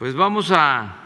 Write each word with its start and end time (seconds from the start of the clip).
Pues 0.00 0.14
vamos 0.14 0.50
a, 0.50 0.96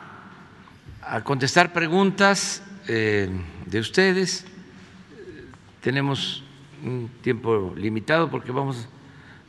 a 1.03 1.25
contestar 1.25 1.73
preguntas 1.73 2.63
eh, 2.87 3.29
de 3.67 3.81
ustedes. 3.81 4.47
Tenemos 5.81 6.45
un 6.81 7.11
tiempo 7.21 7.75
limitado 7.77 8.31
porque 8.31 8.53
vamos 8.53 8.89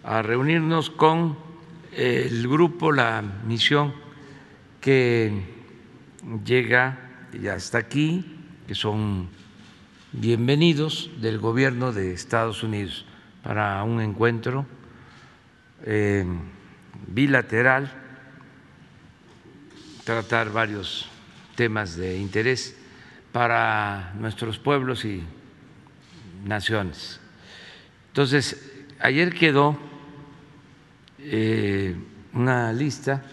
a 0.04 0.23
reunirnos 0.23 0.89
con 0.89 1.38
el 1.94 2.47
grupo, 2.47 2.92
la 2.92 3.21
misión 3.46 3.94
que 4.81 5.44
llega, 6.43 6.97
ya 7.39 7.55
está 7.55 7.77
aquí, 7.77 8.25
que 8.67 8.73
son 8.73 9.29
bienvenidos 10.12 11.12
del 11.21 11.37
gobierno 11.37 11.91
de 11.93 12.13
Estados 12.13 12.63
Unidos 12.63 13.05
para 13.43 13.83
un 13.83 14.01
encuentro 14.01 14.65
eh, 15.83 16.25
bilateral, 17.05 18.05
tratar 20.05 20.52
varios 20.52 21.08
temas 21.55 21.98
de 21.98 22.18
interés 22.18 22.77
para 23.32 24.14
nuestros 24.20 24.59
pueblos 24.59 25.04
y 25.04 25.23
naciones. 26.45 27.20
Entonces, 28.09 28.72
ayer 29.00 29.34
quedó 29.34 29.78
eh, 31.20 31.95
una 32.34 32.72
lista, 32.72 33.23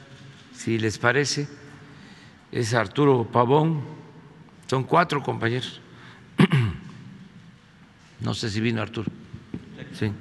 si 0.55 0.79
les 0.79 0.99
parece, 0.99 1.47
es 2.51 2.75
Arturo 2.75 3.29
Pavón, 3.31 3.83
son 4.67 4.85
cuatro 4.85 5.23
compañeros. 5.23 5.81
No 8.21 8.35
sé 8.35 8.51
si 8.51 8.61
vino 8.61 8.81
Arturo. 8.81 9.11
Sí. 9.99 10.13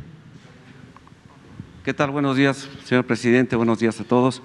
¿Qué 1.86 1.94
tal? 1.94 2.10
Buenos 2.10 2.36
días, 2.36 2.68
señor 2.84 3.05
presidente. 3.05 3.55
Buenos 3.55 3.77
días 3.77 3.99
a 3.99 4.04
todos. 4.04 4.41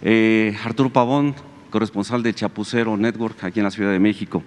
Eh, 0.00 0.56
Arturo 0.64 0.90
Pavón, 0.90 1.34
corresponsal 1.70 2.22
de 2.22 2.32
Chapucero 2.32 2.96
Network 2.96 3.42
aquí 3.42 3.58
en 3.58 3.64
la 3.64 3.70
Ciudad 3.70 3.90
de 3.90 3.98
México. 3.98 4.44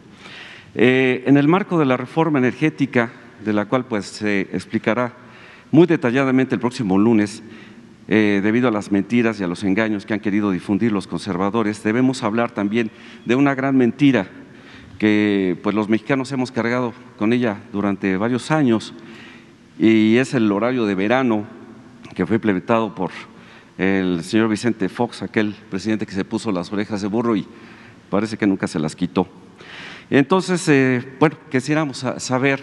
Eh, 0.75 1.23
en 1.25 1.35
el 1.35 1.49
marco 1.49 1.77
de 1.77 1.85
la 1.85 1.97
reforma 1.97 2.39
energética, 2.39 3.11
de 3.43 3.51
la 3.51 3.65
cual 3.65 3.85
pues 3.85 4.05
se 4.05 4.41
explicará 4.53 5.13
muy 5.71 5.87
detalladamente 5.87 6.55
el 6.55 6.61
próximo 6.61 6.97
lunes, 6.97 7.43
eh, 8.07 8.39
debido 8.41 8.69
a 8.69 8.71
las 8.71 8.91
mentiras 8.91 9.39
y 9.39 9.43
a 9.43 9.47
los 9.47 9.63
engaños 9.63 10.05
que 10.05 10.13
han 10.13 10.21
querido 10.21 10.51
difundir 10.51 10.91
los 10.91 11.07
conservadores, 11.07 11.83
debemos 11.83 12.23
hablar 12.23 12.51
también 12.51 12.89
de 13.25 13.35
una 13.35 13.53
gran 13.53 13.75
mentira 13.75 14.27
que 14.99 15.57
pues 15.63 15.75
los 15.75 15.89
mexicanos 15.89 16.31
hemos 16.31 16.51
cargado 16.51 16.93
con 17.17 17.33
ella 17.33 17.57
durante 17.73 18.17
varios 18.17 18.51
años 18.51 18.93
y 19.79 20.17
es 20.17 20.33
el 20.33 20.51
horario 20.51 20.85
de 20.85 20.95
verano 20.95 21.45
que 22.15 22.25
fue 22.25 22.35
implementado 22.35 22.93
por 22.93 23.11
el 23.77 24.23
señor 24.23 24.49
Vicente 24.49 24.89
Fox, 24.89 25.21
aquel 25.21 25.55
presidente 25.69 26.05
que 26.05 26.13
se 26.13 26.25
puso 26.25 26.51
las 26.51 26.71
orejas 26.71 27.01
de 27.01 27.07
burro 27.07 27.35
y 27.35 27.47
parece 28.09 28.37
que 28.37 28.47
nunca 28.47 28.67
se 28.67 28.79
las 28.79 28.95
quitó. 28.95 29.27
Entonces, 30.09 30.67
eh, 30.67 31.15
bueno, 31.19 31.37
quisiéramos 31.49 32.05
saber 32.17 32.61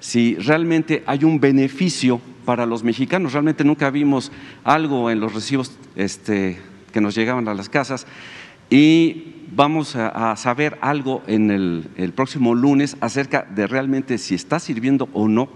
si 0.00 0.34
realmente 0.36 1.04
hay 1.06 1.24
un 1.24 1.38
beneficio 1.38 2.20
para 2.44 2.66
los 2.66 2.82
mexicanos. 2.82 3.32
Realmente 3.32 3.64
nunca 3.64 3.90
vimos 3.90 4.32
algo 4.64 5.10
en 5.10 5.20
los 5.20 5.32
recibos 5.32 5.78
este, 5.94 6.60
que 6.92 7.00
nos 7.00 7.14
llegaban 7.14 7.46
a 7.48 7.54
las 7.54 7.68
casas 7.68 8.06
y 8.70 9.34
vamos 9.52 9.96
a, 9.96 10.36
saber 10.36 10.78
algo 10.80 11.22
en 11.26 11.50
el, 11.50 12.12
próximo 12.14 12.54
lunes 12.54 12.96
acerca 13.00 13.42
de 13.42 13.66
realmente 13.66 14.16
si 14.18 14.34
está 14.34 14.58
sirviendo 14.58 15.08
o 15.12 15.28
no. 15.28 15.48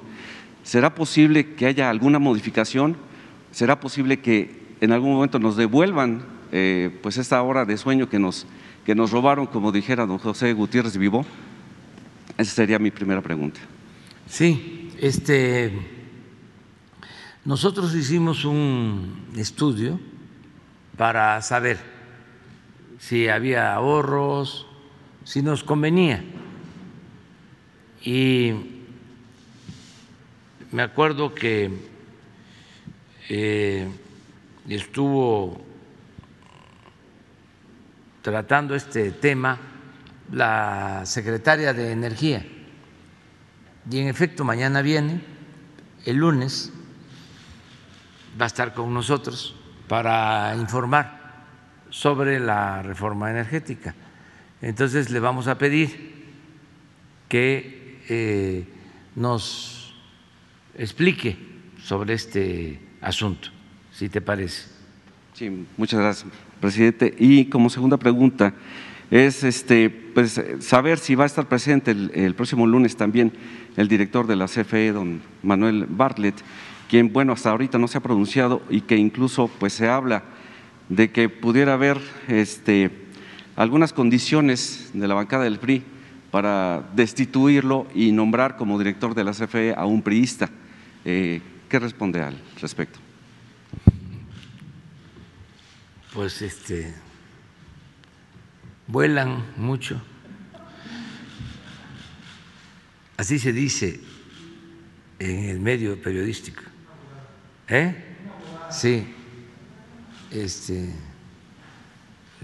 ¿Será 0.62 0.94
posible 0.94 1.54
que 1.54 1.66
haya 1.66 1.90
alguna 1.90 2.18
modificación? 2.18 2.96
¿Será 3.50 3.80
posible 3.80 4.20
que 4.20 4.63
en 4.80 4.92
algún 4.92 5.12
momento 5.12 5.38
nos 5.38 5.56
devuelvan 5.56 6.24
eh, 6.52 6.96
pues 7.02 7.18
esta 7.18 7.42
hora 7.42 7.64
de 7.64 7.76
sueño 7.76 8.08
que 8.08 8.18
nos, 8.18 8.46
que 8.84 8.94
nos 8.94 9.10
robaron, 9.10 9.46
como 9.46 9.72
dijera 9.72 10.06
don 10.06 10.18
José 10.18 10.52
Gutiérrez 10.52 10.96
Vivo? 10.96 11.24
Esa 12.38 12.52
sería 12.52 12.78
mi 12.78 12.90
primera 12.90 13.20
pregunta. 13.20 13.60
Sí, 14.28 14.90
este, 15.00 15.72
nosotros 17.44 17.94
hicimos 17.94 18.44
un 18.44 19.28
estudio 19.36 20.00
para 20.96 21.40
saber 21.42 21.78
si 22.98 23.28
había 23.28 23.74
ahorros, 23.74 24.66
si 25.24 25.42
nos 25.42 25.62
convenía. 25.62 26.24
Y 28.02 28.52
me 30.72 30.82
acuerdo 30.82 31.34
que 31.34 31.70
eh, 33.28 33.88
estuvo 34.68 35.60
tratando 38.22 38.74
este 38.74 39.10
tema 39.10 39.58
la 40.32 41.02
secretaria 41.04 41.72
de 41.72 41.92
Energía. 41.92 42.46
Y 43.90 43.98
en 43.98 44.08
efecto, 44.08 44.44
mañana 44.44 44.80
viene, 44.80 45.20
el 46.06 46.16
lunes, 46.16 46.72
va 48.40 48.44
a 48.44 48.46
estar 48.46 48.72
con 48.72 48.92
nosotros 48.94 49.54
para 49.88 50.54
informar 50.56 51.44
sobre 51.90 52.40
la 52.40 52.82
reforma 52.82 53.30
energética. 53.30 53.94
Entonces 54.62 55.10
le 55.10 55.20
vamos 55.20 55.46
a 55.46 55.58
pedir 55.58 56.14
que 57.28 58.02
eh, 58.08 58.66
nos 59.14 59.94
explique 60.76 61.36
sobre 61.82 62.14
este 62.14 62.80
asunto, 63.00 63.50
si 63.94 64.08
te 64.08 64.20
parece. 64.20 64.68
Sí, 65.34 65.66
muchas 65.76 66.00
gracias, 66.00 66.32
presidente. 66.60 67.14
Y 67.18 67.46
como 67.46 67.70
segunda 67.70 67.96
pregunta 67.96 68.54
es 69.10 69.44
este, 69.44 69.90
pues, 69.90 70.40
saber 70.60 70.98
si 70.98 71.14
va 71.14 71.24
a 71.24 71.26
estar 71.26 71.48
presente 71.48 71.90
el, 71.90 72.34
próximo 72.34 72.66
lunes 72.66 72.96
también 72.96 73.32
el 73.76 73.88
director 73.88 74.26
de 74.26 74.36
la 74.36 74.46
CFE, 74.46 74.92
don 74.92 75.20
Manuel 75.42 75.86
Bartlett, 75.88 76.36
quien, 76.88 77.12
bueno, 77.12 77.32
hasta 77.32 77.50
ahorita 77.50 77.78
no 77.78 77.88
se 77.88 77.98
ha 77.98 78.02
pronunciado 78.02 78.62
y 78.70 78.82
que 78.82 78.96
incluso 78.96 79.48
pues 79.58 79.72
se 79.72 79.88
habla 79.88 80.22
de 80.88 81.10
que 81.10 81.28
pudiera 81.28 81.74
haber 81.74 81.98
este, 82.28 82.90
algunas 83.56 83.92
condiciones 83.92 84.90
de 84.92 85.08
la 85.08 85.14
bancada 85.14 85.44
del 85.44 85.58
PRI 85.58 85.82
para 86.30 86.82
destituirlo 86.94 87.86
y 87.94 88.12
nombrar 88.12 88.56
como 88.56 88.78
director 88.78 89.14
de 89.14 89.24
la 89.24 89.32
CFE 89.32 89.74
a 89.76 89.86
un 89.86 90.02
priista. 90.02 90.50
Eh, 91.04 91.40
¿Qué 91.68 91.78
responde 91.78 92.20
al 92.20 92.36
respecto? 92.60 93.03
Pues 96.12 96.42
este 96.42 96.94
vuelan 98.86 99.44
mucho. 99.56 100.00
Así 103.16 103.38
se 103.38 103.52
dice 103.52 104.00
en 105.18 105.44
el 105.44 105.60
medio 105.60 106.00
periodístico. 106.00 106.62
¿Eh? 107.68 108.16
Sí 108.70 109.14
este, 110.34 110.90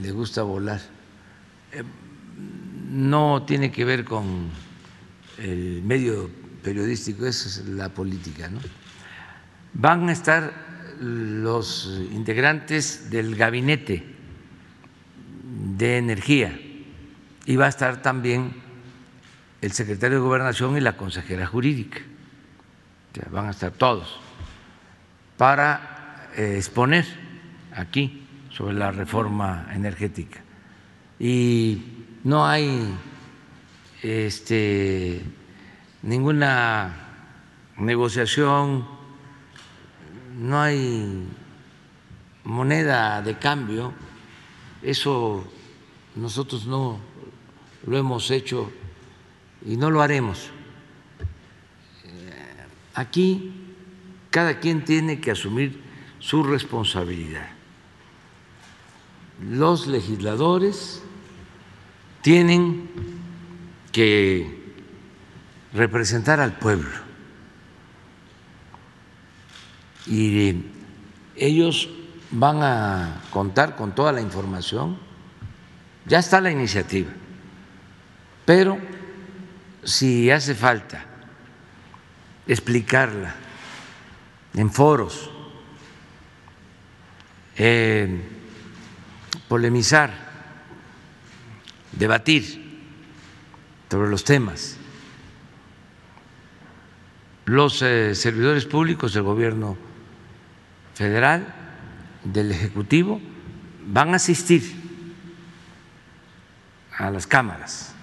le 0.01 0.11
gusta 0.13 0.43
volar. 0.43 0.81
Eh, 1.73 1.83
no 2.91 3.43
tiene 3.43 3.71
que 3.71 3.85
ver 3.85 4.05
con 4.05 4.51
el 5.39 5.83
medio 5.83 6.31
periodístico, 6.63 7.27
eso 7.27 7.49
es 7.49 7.69
la 7.69 7.89
política. 7.89 8.49
¿no? 8.49 8.61
Van 9.75 10.09
a 10.09 10.13
estar 10.13 10.70
los 11.01 12.01
integrantes 12.13 13.11
del 13.11 13.35
gabinete 13.35 14.05
de 15.77 15.97
energía 15.97 16.59
y 17.47 17.57
va 17.57 17.67
a 17.67 17.69
estar 17.69 18.03
también 18.03 18.53
el 19.63 19.73
secretario 19.73 20.19
de 20.19 20.23
gobernación 20.23 20.77
y 20.77 20.81
la 20.81 20.97
consejera 20.97 21.47
jurídica. 21.47 22.01
van 23.31 23.47
a 23.47 23.51
estar 23.51 23.73
todos 23.73 24.21
para 25.37 26.29
eh, 26.37 26.57
exponer 26.57 27.07
aquí 27.75 28.27
sobre 28.51 28.75
la 28.75 28.93
reforma 28.93 29.69
energética. 29.73 30.41
Y 31.19 31.83
no 32.25 32.47
hay 32.47 32.95
este, 34.03 35.23
ninguna 36.03 36.95
negociación, 37.79 39.00
no 40.41 40.61
hay 40.61 41.29
moneda 42.45 43.23
de 43.23 43.39
cambio, 43.39 43.93
eso 44.83 45.45
nosotros 46.17 46.67
no 46.67 46.99
lo 47.87 47.97
hemos 47.97 48.31
hecho 48.31 48.73
y 49.65 49.77
no 49.77 49.91
lo 49.91 50.03
haremos. 50.03 50.51
Aquí 52.95 53.53
cada 54.31 54.59
quien 54.59 54.85
tiene 54.85 55.21
que 55.21 55.31
asumir 55.31 55.81
su 56.19 56.43
responsabilidad 56.43 57.61
los 59.49 59.87
legisladores 59.87 61.03
tienen 62.23 62.89
que 63.93 64.59
representar 65.73 66.41
al 66.41 66.59
pueblo 66.59 67.10
y 70.11 70.65
ellos 71.37 71.89
van 72.33 72.63
a 72.63 73.23
contar 73.31 73.77
con 73.77 73.95
toda 73.95 74.13
la 74.13 74.21
información 74.21 74.99
Ya 76.07 76.19
está 76.19 76.41
la 76.41 76.51
iniciativa, 76.51 77.11
pero 78.45 78.79
si 79.85 80.31
hace 80.31 80.55
falta 80.55 81.05
explicarla 82.47 83.35
en 84.55 84.71
foros, 84.73 85.31
polemizar, 89.47 90.11
debatir 91.93 92.83
sobre 93.91 94.09
los 94.09 94.25
temas. 94.25 94.77
Los 97.45 97.83
eh, 97.83 98.15
servidores 98.15 98.65
públicos 98.65 99.13
del 99.13 99.25
gobierno 99.25 99.77
federal, 101.01 101.47
del 102.25 102.53
Ejecutivo, 102.53 103.23
van 103.87 104.13
a 104.13 104.17
asistir 104.17 104.63
a 106.95 107.11
las 107.11 107.27
cámaras 107.27 107.95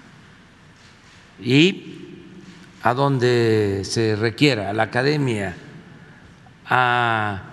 y 1.39 2.23
a 2.81 2.95
donde 2.95 3.83
se 3.83 4.15
requiera, 4.15 4.71
a 4.71 4.73
la 4.73 4.81
academia, 4.81 5.55
a 6.65 7.43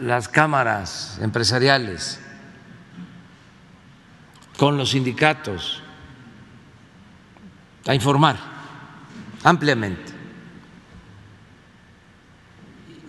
las 0.00 0.28
cámaras 0.30 1.18
empresariales, 1.20 2.20
con 4.56 4.78
los 4.78 4.92
sindicatos, 4.92 5.82
a 7.86 7.94
informar 7.94 8.38
ampliamente. 9.44 10.07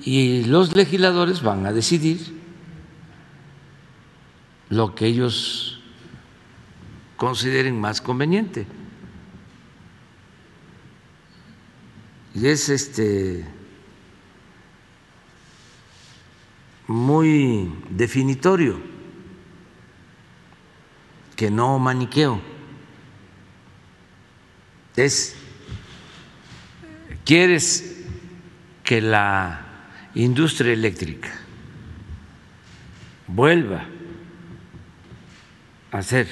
Y 0.02 0.46
los 0.46 0.76
legisladores 0.76 1.42
van 1.42 1.66
a 1.66 1.74
decidir 1.74 2.40
lo 4.70 4.96
que 4.96 5.06
ellos 5.06 5.82
consideren 7.18 7.80
más 7.80 8.02
conveniente. 8.02 8.66
Y 12.34 12.48
es 12.48 12.70
este 12.70 13.46
muy 16.88 17.72
definitorio, 17.90 18.80
que 21.36 21.52
no 21.52 21.78
maniqueo. 21.78 22.42
Es, 24.96 25.36
¿quieres 27.26 28.06
que 28.84 29.02
la 29.02 29.69
industria 30.16 30.74
eléctrica 30.74 31.30
vuelva 33.28 33.86
a 35.92 36.02
ser 36.02 36.28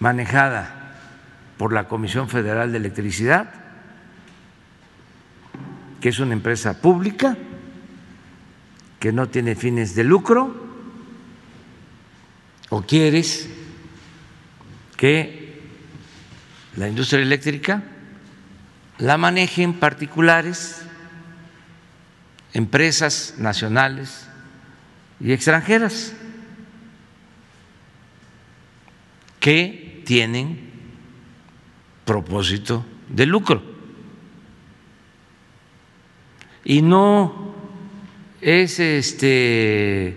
manejada 0.00 0.94
por 1.56 1.72
la 1.72 1.88
Comisión 1.88 2.28
Federal 2.28 2.72
de 2.72 2.78
Electricidad? 2.78 3.58
que 6.00 6.08
es 6.10 6.18
una 6.18 6.32
empresa 6.32 6.80
pública, 6.80 7.36
que 9.00 9.12
no 9.12 9.28
tiene 9.28 9.54
fines 9.54 9.94
de 9.94 10.04
lucro, 10.04 10.68
o 12.70 12.82
quieres 12.82 13.48
que 14.96 15.62
la 16.76 16.88
industria 16.88 17.22
eléctrica 17.22 17.82
la 18.98 19.16
manejen 19.16 19.74
particulares, 19.74 20.82
empresas 22.52 23.34
nacionales 23.38 24.28
y 25.20 25.32
extranjeras 25.32 26.12
que 29.40 30.02
tienen 30.04 30.70
propósito 32.04 32.84
de 33.08 33.26
lucro 33.26 33.62
y 36.64 36.82
no 36.82 37.54
es 38.40 38.78
este 38.78 40.16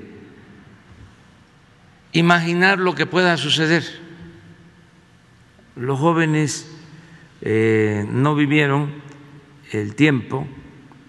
imaginar 2.11 2.77
lo 2.77 2.93
que 2.93 3.05
pueda 3.05 3.37
suceder. 3.37 3.83
Los 5.75 5.99
jóvenes 5.99 6.70
eh, 7.41 8.05
no 8.07 8.35
vivieron 8.35 8.93
el 9.71 9.95
tiempo, 9.95 10.47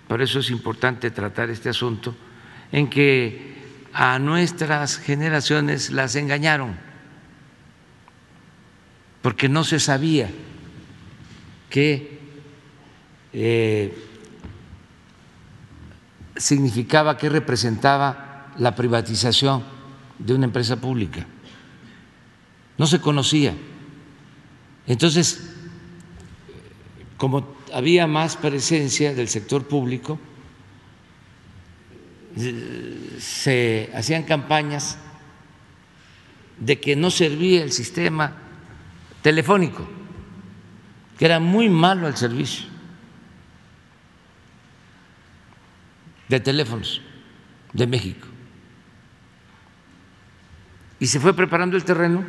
por 0.08 0.22
eso 0.22 0.40
es 0.40 0.50
importante 0.50 1.10
tratar 1.10 1.50
este 1.50 1.68
asunto, 1.68 2.14
en 2.70 2.88
que 2.88 3.52
a 3.92 4.18
nuestras 4.18 4.98
generaciones 4.98 5.90
las 5.90 6.16
engañaron, 6.16 6.76
porque 9.20 9.48
no 9.48 9.64
se 9.64 9.78
sabía 9.78 10.30
que 11.68 12.18
eh, 13.32 13.96
significaba, 16.36 17.16
qué 17.16 17.28
representaba 17.28 18.52
la 18.58 18.74
privatización 18.74 19.62
de 20.18 20.34
una 20.34 20.46
empresa 20.46 20.80
pública. 20.80 21.26
No 22.78 22.86
se 22.86 23.00
conocía. 23.00 23.54
Entonces, 24.86 25.51
como 27.22 27.54
había 27.72 28.08
más 28.08 28.36
presencia 28.36 29.14
del 29.14 29.28
sector 29.28 29.68
público, 29.68 30.18
se 33.20 33.92
hacían 33.94 34.24
campañas 34.24 34.98
de 36.58 36.80
que 36.80 36.96
no 36.96 37.12
servía 37.12 37.62
el 37.62 37.70
sistema 37.70 38.38
telefónico, 39.22 39.88
que 41.16 41.24
era 41.24 41.38
muy 41.38 41.68
malo 41.68 42.08
el 42.08 42.16
servicio. 42.16 42.66
de 46.28 46.40
teléfonos 46.40 47.02
de 47.74 47.86
México. 47.86 48.26
Y 50.98 51.06
se 51.06 51.20
fue 51.20 51.36
preparando 51.36 51.76
el 51.76 51.84
terreno 51.84 52.24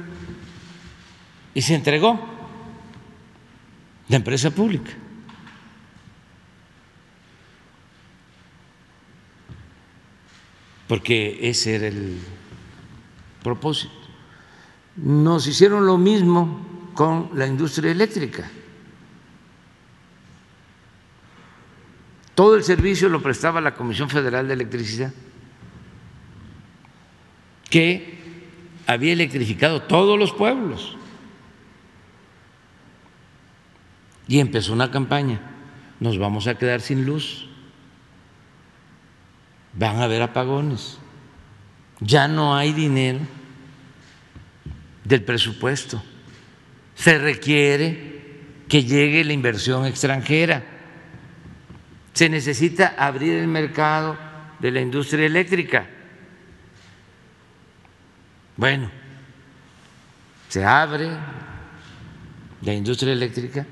y 1.54 1.62
se 1.62 1.74
entregó 1.74 2.33
la 4.14 4.18
empresa 4.18 4.52
pública. 4.52 4.92
Porque 10.88 11.40
ese 11.50 11.76
era 11.76 11.88
el 11.88 12.20
propósito. 13.42 13.92
Nos 14.98 15.48
hicieron 15.48 15.88
lo 15.88 15.98
mismo 15.98 16.92
con 16.94 17.32
la 17.34 17.48
industria 17.48 17.92
eléctrica. 17.92 18.48
Todo 22.36 22.56
el 22.56 22.64
servicio 22.64 23.10
lo 23.10 23.20
prestaba 23.20 23.62
la 23.62 23.74
Comisión 23.74 24.12
Federal 24.12 24.48
de 24.48 24.54
Electricidad, 24.54 25.12
que 27.68 28.20
había 28.86 29.14
electrificado 29.14 29.82
todos 29.82 30.20
los 30.20 30.34
pueblos. 30.34 30.98
Y 34.28 34.40
empezó 34.40 34.74
una 34.74 34.92
campaña, 34.92 35.40
nos 36.00 36.18
vamos 36.18 36.48
a 36.48 36.56
quedar 36.56 36.82
sin 36.82 37.06
luz, 37.06 37.48
van 39.74 39.98
a 39.98 40.04
haber 40.04 40.22
apagones, 40.22 40.98
ya 42.00 42.28
no 42.28 42.56
hay 42.56 42.74
dinero 42.74 43.20
del 45.04 45.24
presupuesto, 45.24 46.02
se 46.96 47.18
requiere 47.18 48.14
que 48.68 48.84
llegue 48.84 49.24
la 49.24 49.34
inversión 49.34 49.86
extranjera. 49.86 50.64
Se 52.14 52.30
necesita 52.30 52.96
abrir 52.98 53.34
el 53.34 53.48
mercado 53.48 54.18
de 54.60 54.72
la 54.72 54.82
industria 54.82 55.26
eléctrica. 55.26 55.88
Bueno, 58.56 58.90
se 60.48 60.64
abre 60.64 61.10
la 62.62 62.74
industria 62.74 63.14
eléctrica, 63.14 63.66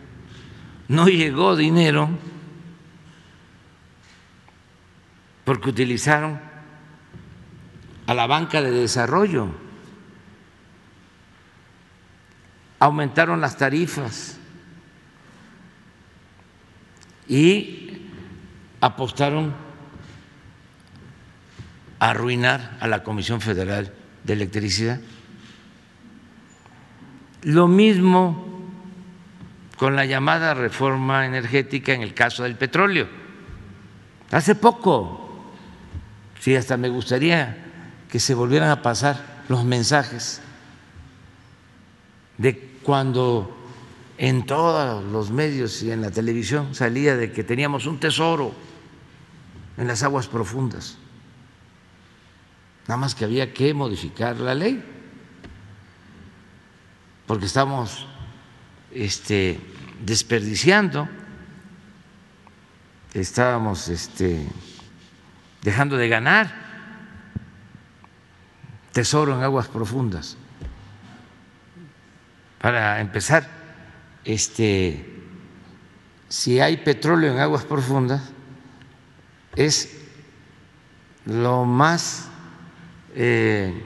no 0.92 1.08
llegó 1.08 1.56
dinero 1.56 2.10
porque 5.46 5.70
utilizaron 5.70 6.38
a 8.08 8.14
la 8.14 8.28
banca 8.28 8.62
de 8.62 8.72
desarrollo, 8.72 9.48
aumentaron 12.80 13.40
las 13.40 13.56
tarifas 13.56 14.38
y 17.26 18.10
apostaron 18.82 19.54
a 22.00 22.10
arruinar 22.10 22.78
a 22.82 22.90
la 22.90 23.02
Comisión 23.02 23.40
Federal 23.40 23.94
de 24.26 24.34
Electricidad. 24.34 25.00
Lo 27.44 27.70
mismo 27.70 28.51
con 29.82 29.96
la 29.96 30.06
llamada 30.06 30.54
reforma 30.54 31.26
energética 31.26 31.92
en 31.92 32.04
el 32.04 32.14
caso 32.14 32.44
del 32.44 32.56
petróleo. 32.56 33.08
Hace 34.30 34.54
poco, 34.54 35.42
sí, 36.40 36.56
hasta 36.56 36.78
me 36.78 36.88
gustaría 36.88 37.58
que 38.08 38.20
se 38.20 38.36
volvieran 38.36 38.70
a 38.70 38.84
pasar 38.84 39.42
los 39.50 39.66
mensajes 39.66 40.40
de 42.38 42.78
cuando 42.84 43.58
en 44.20 44.46
todos 44.46 45.04
los 45.04 45.32
medios 45.32 45.82
y 45.82 45.92
en 45.92 46.04
la 46.04 46.12
televisión 46.12 46.76
salía 46.76 47.18
de 47.18 47.32
que 47.32 47.44
teníamos 47.44 47.88
un 47.88 48.00
tesoro 48.00 48.54
en 49.78 49.88
las 49.88 50.04
aguas 50.04 50.28
profundas. 50.28 51.00
Nada 52.88 52.98
más 52.98 53.16
que 53.16 53.26
había 53.26 53.52
que 53.52 53.74
modificar 53.74 54.40
la 54.40 54.54
ley, 54.54 54.86
porque 57.26 57.48
estamos 57.48 58.06
este, 58.94 59.71
desperdiciando, 60.02 61.08
estábamos 63.14 63.88
este, 63.90 64.48
dejando 65.62 65.98
de 65.98 66.10
ganar 66.10 66.54
tesoro 68.92 69.36
en 69.36 69.44
aguas 69.44 69.68
profundas. 69.68 70.38
Para 72.60 73.00
empezar, 73.00 73.48
este, 74.24 75.06
si 76.30 76.60
hay 76.60 76.78
petróleo 76.78 77.32
en 77.32 77.40
aguas 77.40 77.64
profundas, 77.64 78.22
es 79.56 79.98
lo 81.26 81.66
más 81.66 82.30
eh, 83.16 83.84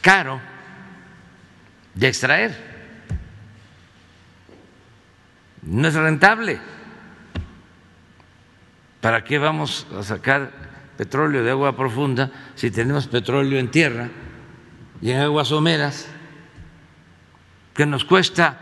caro 0.00 0.40
de 1.94 2.08
extraer. 2.08 2.71
No 5.62 5.88
es 5.88 5.94
rentable. 5.94 6.60
¿Para 9.00 9.24
qué 9.24 9.38
vamos 9.38 9.86
a 9.96 10.02
sacar 10.02 10.52
petróleo 10.96 11.42
de 11.42 11.50
agua 11.50 11.76
profunda 11.76 12.30
si 12.54 12.70
tenemos 12.70 13.06
petróleo 13.06 13.58
en 13.58 13.70
tierra 13.70 14.08
y 15.00 15.10
en 15.10 15.20
aguas 15.20 15.48
someras 15.48 16.08
que 17.74 17.86
nos 17.86 18.04
cuesta 18.04 18.58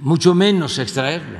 mucho 0.00 0.34
menos 0.34 0.78
extraerlo? 0.78 1.38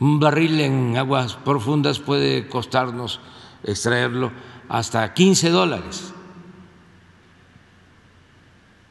Un 0.00 0.18
barril 0.20 0.60
en 0.60 0.96
aguas 0.96 1.34
profundas 1.34 1.98
puede 1.98 2.48
costarnos 2.48 3.20
extraerlo 3.64 4.32
hasta 4.68 5.12
15 5.12 5.50
dólares. 5.50 6.13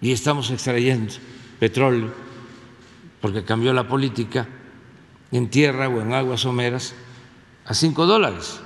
Y 0.03 0.11
estamos 0.11 0.51
extrayendo 0.51 1.13
petróleo 1.61 2.13
porque 3.21 3.45
cambió 3.45 3.71
la 3.71 3.87
política 3.87 4.45
en 5.31 5.49
tierra 5.49 5.87
o 5.87 6.01
en 6.01 6.11
aguas 6.11 6.41
someras 6.41 6.93
a 7.65 7.73
5 7.73 8.05
dólares 8.05 8.59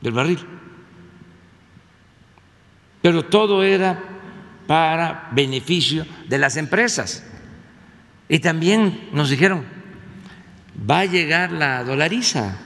del 0.00 0.12
barril. 0.12 0.40
Pero 3.00 3.24
todo 3.26 3.62
era 3.62 4.02
para 4.66 5.28
beneficio 5.30 6.04
de 6.28 6.38
las 6.38 6.56
empresas. 6.56 7.24
Y 8.28 8.40
también 8.40 9.10
nos 9.12 9.30
dijeron, 9.30 9.64
va 10.90 11.00
a 11.00 11.04
llegar 11.04 11.52
la 11.52 11.84
dolariza. 11.84 12.58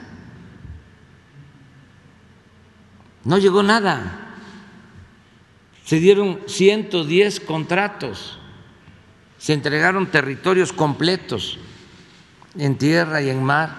No 3.23 3.37
llegó 3.37 3.61
nada. 3.61 4.26
Se 5.87 6.01
dieron 6.01 6.41
110 6.47 7.39
contratos, 7.39 8.37
se 9.37 9.53
entregaron 9.53 10.11
territorios 10.11 10.73
completos 10.73 11.59
en 12.59 12.77
tierra 12.77 13.21
y 13.21 13.29
en 13.29 13.41
mar 13.41 13.73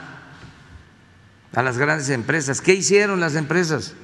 a 1.53 1.63
las 1.63 1.77
grandes 1.77 2.09
empresas. 2.09 2.63
¿Qué 2.63 2.73
hicieron 2.73 3.21
las 3.21 3.35
empresas? 3.35 3.95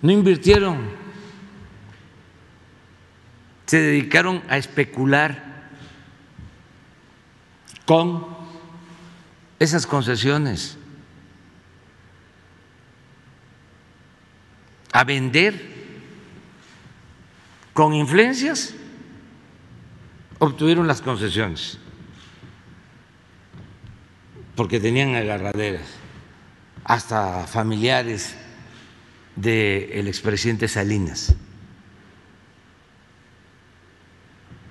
No 0.00 0.12
invirtieron, 0.12 0.88
se 3.66 3.80
dedicaron 3.80 4.44
a 4.48 4.56
especular 4.56 5.66
con 7.86 8.24
esas 9.58 9.84
concesiones, 9.84 10.78
a 14.92 15.02
vender 15.02 15.69
con 17.80 17.94
influencias, 17.94 18.74
obtuvieron 20.38 20.86
las 20.86 21.00
concesiones, 21.00 21.78
porque 24.54 24.78
tenían 24.78 25.14
agarraderas, 25.14 25.88
hasta 26.84 27.46
familiares 27.46 28.36
del 29.34 30.08
expresidente 30.08 30.68
Salinas. 30.68 31.34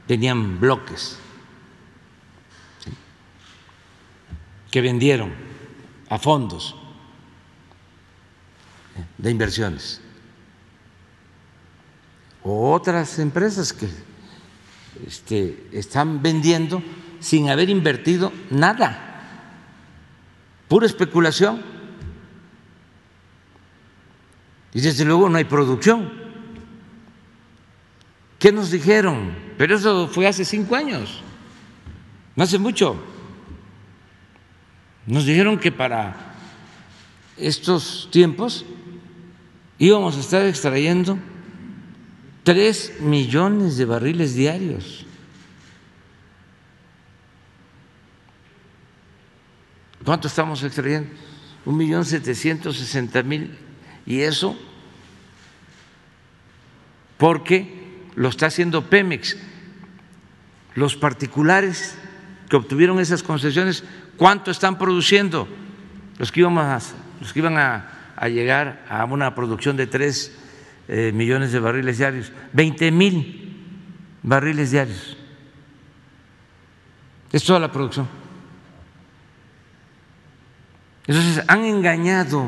Tenían 0.06 0.60
bloques 0.60 1.18
que 4.70 4.82
vendieron 4.82 5.34
a 6.10 6.20
fondos 6.20 6.76
de 9.18 9.32
inversiones 9.32 10.00
o 12.44 12.74
otras 12.74 13.20
empresas 13.20 13.74
que 13.74 13.88
este, 15.06 15.68
están 15.72 16.22
vendiendo 16.22 16.82
sin 17.20 17.50
haber 17.50 17.70
invertido 17.70 18.32
nada, 18.50 19.22
pura 20.68 20.86
especulación. 20.86 21.62
Y 24.74 24.82
desde 24.82 25.04
luego 25.04 25.30
no 25.30 25.38
hay 25.38 25.46
producción. 25.46 26.12
¿Qué 28.38 28.52
nos 28.52 28.72
dijeron? 28.72 29.36
Pero 29.58 29.76
eso 29.76 30.08
fue 30.08 30.28
hace 30.28 30.46
cinco 30.46 30.76
años, 30.76 31.22
no 32.36 32.44
hace 32.44 32.58
mucho. 32.58 32.96
Nos 35.06 35.26
dijeron 35.26 35.58
que 35.58 35.72
para 35.72 36.36
estos 37.36 38.08
tiempos 38.12 38.66
íbamos 39.78 40.16
a 40.16 40.20
estar 40.20 40.46
extrayendo 40.46 41.18
tres 42.44 42.94
millones 43.00 43.78
de 43.78 43.86
barriles 43.86 44.36
diarios. 44.36 45.06
¿Cuánto 50.04 50.28
estamos 50.28 50.64
extrayendo? 50.64 51.10
Un 51.66 51.78
millón 51.78 52.06
setecientos 52.06 52.78
sesenta 52.78 53.22
mil. 53.24 53.58
Y 54.06 54.22
eso 54.22 54.58
porque 57.18 58.08
lo 58.16 58.30
está 58.30 58.48
haciendo 58.48 58.90
Pemex. 58.90 59.38
Los 60.76 60.96
particulares 60.96 61.96
que 62.50 62.56
obtuvieron 62.56 63.00
esas 63.00 63.22
concesiones 63.22 63.84
¿Cuánto 64.20 64.52
están 64.52 64.78
produciendo? 64.78 65.48
Los 66.18 66.34
que, 66.34 66.42
iban 66.42 66.58
a, 67.58 68.28
llegar 68.28 68.86
a 68.90 69.06
una 69.06 69.34
producción 69.34 69.78
de 69.78 69.88
3 69.88 70.28
eh, 70.28 70.39
millones 71.14 71.52
de 71.52 71.60
barriles 71.60 71.98
diarios, 71.98 72.32
20 72.54 72.92
mil 72.92 73.56
barriles 74.24 74.72
diarios. 74.72 75.18
Es 77.32 77.44
toda 77.44 77.60
la 77.60 77.72
producción. 77.72 78.08
Entonces, 81.06 81.44
han 81.48 81.64
engañado 81.66 82.48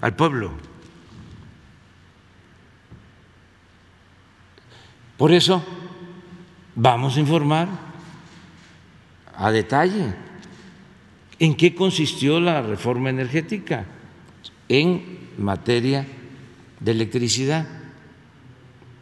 al 0.00 0.14
pueblo. 0.14 0.52
Por 5.16 5.32
eso, 5.32 5.64
vamos 6.74 7.16
a 7.16 7.20
informar 7.20 7.68
a 9.36 9.50
detalle 9.50 10.26
¿En 11.38 11.54
qué 11.54 11.74
consistió 11.74 12.40
la 12.40 12.62
reforma 12.62 13.10
energética? 13.10 13.84
En 14.68 15.30
materia 15.38 16.06
de 16.80 16.92
electricidad. 16.92 17.66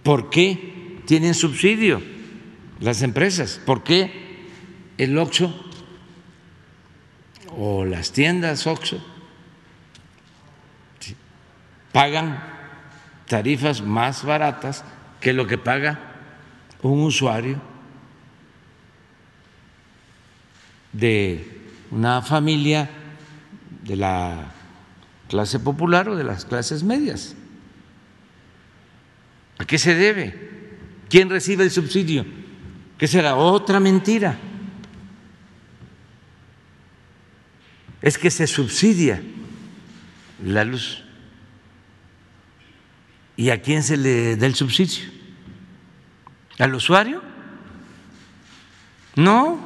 ¿Por 0.03 0.31
qué 0.31 1.01
tienen 1.07 1.35
subsidio 1.35 2.03
las 2.81 3.03
empresas? 3.03 3.61
¿Por 3.65 3.83
qué 3.83 4.47
el 4.99 5.17
OXO 5.19 5.55
o 7.57 7.85
las 7.85 8.13
tiendas 8.13 8.67
OXO 8.67 9.05
pagan 11.93 12.43
tarifas 13.27 13.83
más 13.83 14.25
baratas 14.25 14.85
que 15.21 15.33
lo 15.33 15.47
que 15.47 15.59
paga 15.59 15.99
un 16.83 17.03
usuario 17.03 17.61
de 20.93 21.63
una 21.91 22.23
familia 22.23 22.91
de 23.83 23.97
la 23.97 24.53
clase 25.29 25.59
popular 25.59 26.09
o 26.09 26.17
de 26.17 26.25
las 26.25 26.45
clases 26.45 26.83
medias. 26.83 27.37
¿A 29.59 29.65
qué 29.65 29.79
se 29.79 29.95
debe? 29.95 30.45
¿Quién 31.09 31.31
recibe 31.31 31.65
el 31.65 31.71
subsidio? 31.71 32.27
¿Qué 32.99 33.07
será? 33.07 33.37
Otra 33.37 33.81
mentira. 33.81 34.39
Es 38.03 38.19
que 38.19 38.31
se 38.31 38.47
subsidia 38.47 39.23
la 40.45 40.65
luz. 40.65 41.05
¿Y 43.37 43.51
a 43.51 43.63
quién 43.63 43.83
se 43.83 43.97
le 43.97 44.37
da 44.37 44.47
el 44.47 44.55
subsidio? 44.55 45.11
¿Al 46.59 46.75
usuario? 46.75 47.23
No, 49.17 49.59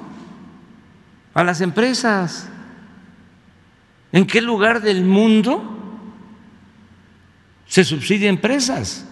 a 1.35 1.45
las 1.45 1.61
empresas. 1.61 2.49
¿En 4.13 4.27
qué 4.27 4.41
lugar 4.41 4.83
del 4.83 5.05
mundo 5.05 5.75
se 7.67 7.85
subsidia 7.85 8.29
empresas? 8.29 9.08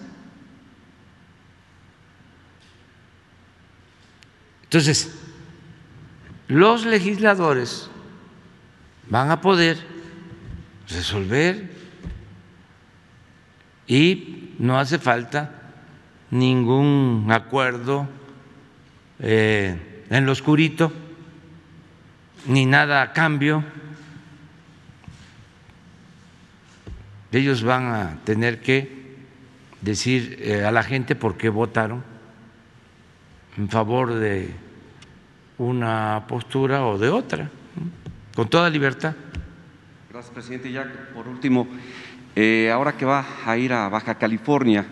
Entonces, 4.67 5.17
los 6.49 6.85
legisladores 6.85 7.89
van 9.09 9.31
a 9.31 9.39
poder 9.39 9.77
resolver 10.89 11.71
y 13.87 14.55
no 14.59 14.77
hace 14.77 14.99
falta 14.99 15.71
ningún 16.31 17.27
acuerdo 17.31 18.09
eh, 19.19 20.03
en 20.09 20.25
lo 20.25 20.33
oscurito, 20.33 20.91
ni 22.47 22.65
nada 22.65 23.01
a 23.01 23.13
cambio. 23.13 23.63
Ellos 27.31 27.63
van 27.63 27.85
a 27.85 28.19
tener 28.25 28.61
que 28.61 29.15
decir 29.79 30.37
eh, 30.41 30.65
a 30.65 30.71
la 30.71 30.83
gente 30.83 31.15
por 31.15 31.37
qué 31.37 31.47
votaron 31.47 32.16
en 33.57 33.69
favor 33.69 34.13
de 34.13 34.51
una 35.57 36.25
postura 36.27 36.85
o 36.85 36.97
de 36.97 37.09
otra, 37.09 37.49
con 38.35 38.47
toda 38.47 38.69
libertad. 38.69 39.15
Gracias, 40.11 40.33
presidente. 40.33 40.71
Ya 40.71 40.91
por 41.13 41.27
último, 41.27 41.67
eh, 42.35 42.69
ahora 42.71 42.95
que 42.95 43.05
va 43.05 43.25
a 43.45 43.57
ir 43.57 43.73
a 43.73 43.89
Baja 43.89 44.15
California, 44.15 44.85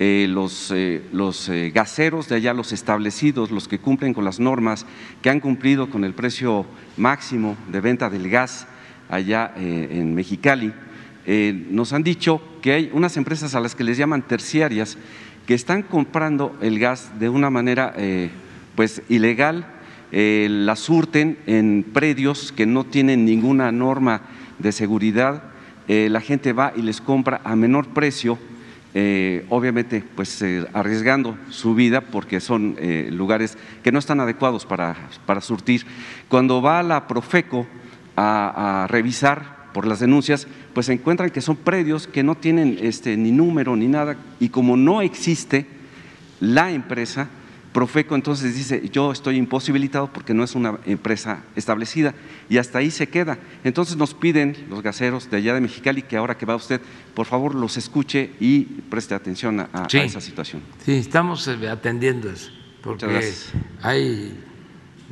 eh, 0.00 0.26
los, 0.28 0.72
eh, 0.74 1.04
los 1.12 1.50
gaseros 1.72 2.28
de 2.28 2.36
allá, 2.36 2.52
los 2.52 2.72
establecidos, 2.72 3.52
los 3.52 3.68
que 3.68 3.78
cumplen 3.78 4.12
con 4.12 4.24
las 4.24 4.40
normas, 4.40 4.86
que 5.22 5.30
han 5.30 5.38
cumplido 5.38 5.88
con 5.88 6.04
el 6.04 6.14
precio 6.14 6.66
máximo 6.96 7.56
de 7.70 7.80
venta 7.80 8.10
del 8.10 8.28
gas 8.28 8.66
allá 9.08 9.52
en 9.56 10.14
Mexicali, 10.14 10.72
nos 11.70 11.92
han 11.92 12.02
dicho 12.02 12.40
que 12.62 12.72
hay 12.72 12.90
unas 12.92 13.16
empresas 13.16 13.54
a 13.54 13.60
las 13.60 13.74
que 13.74 13.84
les 13.84 13.98
llaman 13.98 14.22
terciarias 14.22 14.96
que 15.46 15.54
están 15.54 15.82
comprando 15.82 16.56
el 16.60 16.78
gas 16.78 17.18
de 17.18 17.28
una 17.28 17.50
manera 17.50 17.94
pues 18.74 19.02
ilegal, 19.08 19.66
la 20.12 20.76
surten 20.76 21.38
en 21.46 21.84
predios 21.92 22.52
que 22.52 22.66
no 22.66 22.84
tienen 22.84 23.24
ninguna 23.24 23.72
norma 23.72 24.22
de 24.58 24.72
seguridad 24.72 25.50
eh, 25.92 26.08
la 26.08 26.20
gente 26.20 26.52
va 26.52 26.72
y 26.76 26.82
les 26.82 27.00
compra 27.00 27.40
a 27.42 27.56
menor 27.56 27.88
precio, 27.88 28.38
eh, 28.94 29.44
obviamente 29.48 30.04
pues 30.14 30.40
eh, 30.40 30.64
arriesgando 30.72 31.36
su 31.48 31.74
vida 31.74 32.00
porque 32.00 32.38
son 32.38 32.76
lugares 33.10 33.58
que 33.82 33.90
no 33.90 33.98
están 33.98 34.20
adecuados 34.20 34.64
para, 34.66 34.94
para, 35.26 35.40
surtir. 35.40 35.84
Cuando 36.28 36.62
va 36.62 36.84
la 36.84 37.08
Profeco 37.08 37.66
a, 38.16 38.86
revisar 38.88 39.72
por 39.74 39.84
las 39.84 39.98
denuncias, 39.98 40.46
pues 40.74 40.86
se 40.86 40.92
encuentran 40.92 41.30
que 41.30 41.40
son 41.40 41.56
predios 41.56 42.06
que 42.06 42.22
no 42.22 42.36
tienen 42.36 42.78
este, 42.80 43.16
ni 43.16 43.32
número 43.32 43.76
ni 43.76 43.88
nada 43.88 44.16
y 44.38 44.48
como 44.48 44.76
no 44.76 45.02
existe 45.02 45.66
la 46.40 46.70
empresa, 46.70 47.28
Profeco 47.72 48.16
entonces 48.16 48.56
dice, 48.56 48.88
yo 48.92 49.12
estoy 49.12 49.36
imposibilitado 49.36 50.12
porque 50.12 50.34
no 50.34 50.42
es 50.42 50.56
una 50.56 50.80
empresa 50.86 51.44
establecida 51.54 52.14
y 52.48 52.58
hasta 52.58 52.78
ahí 52.78 52.90
se 52.90 53.08
queda. 53.08 53.38
Entonces 53.62 53.96
nos 53.96 54.12
piden 54.12 54.56
los 54.68 54.82
gaseros 54.82 55.30
de 55.30 55.36
allá 55.36 55.54
de 55.54 55.60
Mexicali 55.60 56.02
que 56.02 56.16
ahora 56.16 56.36
que 56.36 56.46
va 56.46 56.56
usted, 56.56 56.80
por 57.14 57.26
favor 57.26 57.54
los 57.54 57.76
escuche 57.76 58.32
y 58.40 58.62
preste 58.64 59.14
atención 59.14 59.60
a, 59.60 59.86
esa 59.92 60.20
situación. 60.20 60.62
Sí, 60.84 60.94
estamos 60.94 61.46
eh, 61.46 61.68
atendiendo 61.68 62.28
eso, 62.28 62.50
porque 62.82 63.06
hay 63.82 64.36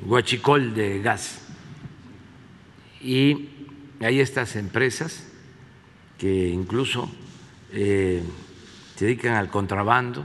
guachicol 0.04 0.74
de 0.74 1.00
gas 1.00 1.42
y 3.00 3.50
hay 4.00 4.18
estas 4.18 4.56
empresas 4.56 5.27
que 6.18 6.48
incluso 6.48 7.08
eh, 7.72 8.22
se 8.96 9.04
dedican 9.04 9.34
al 9.34 9.50
contrabando 9.50 10.24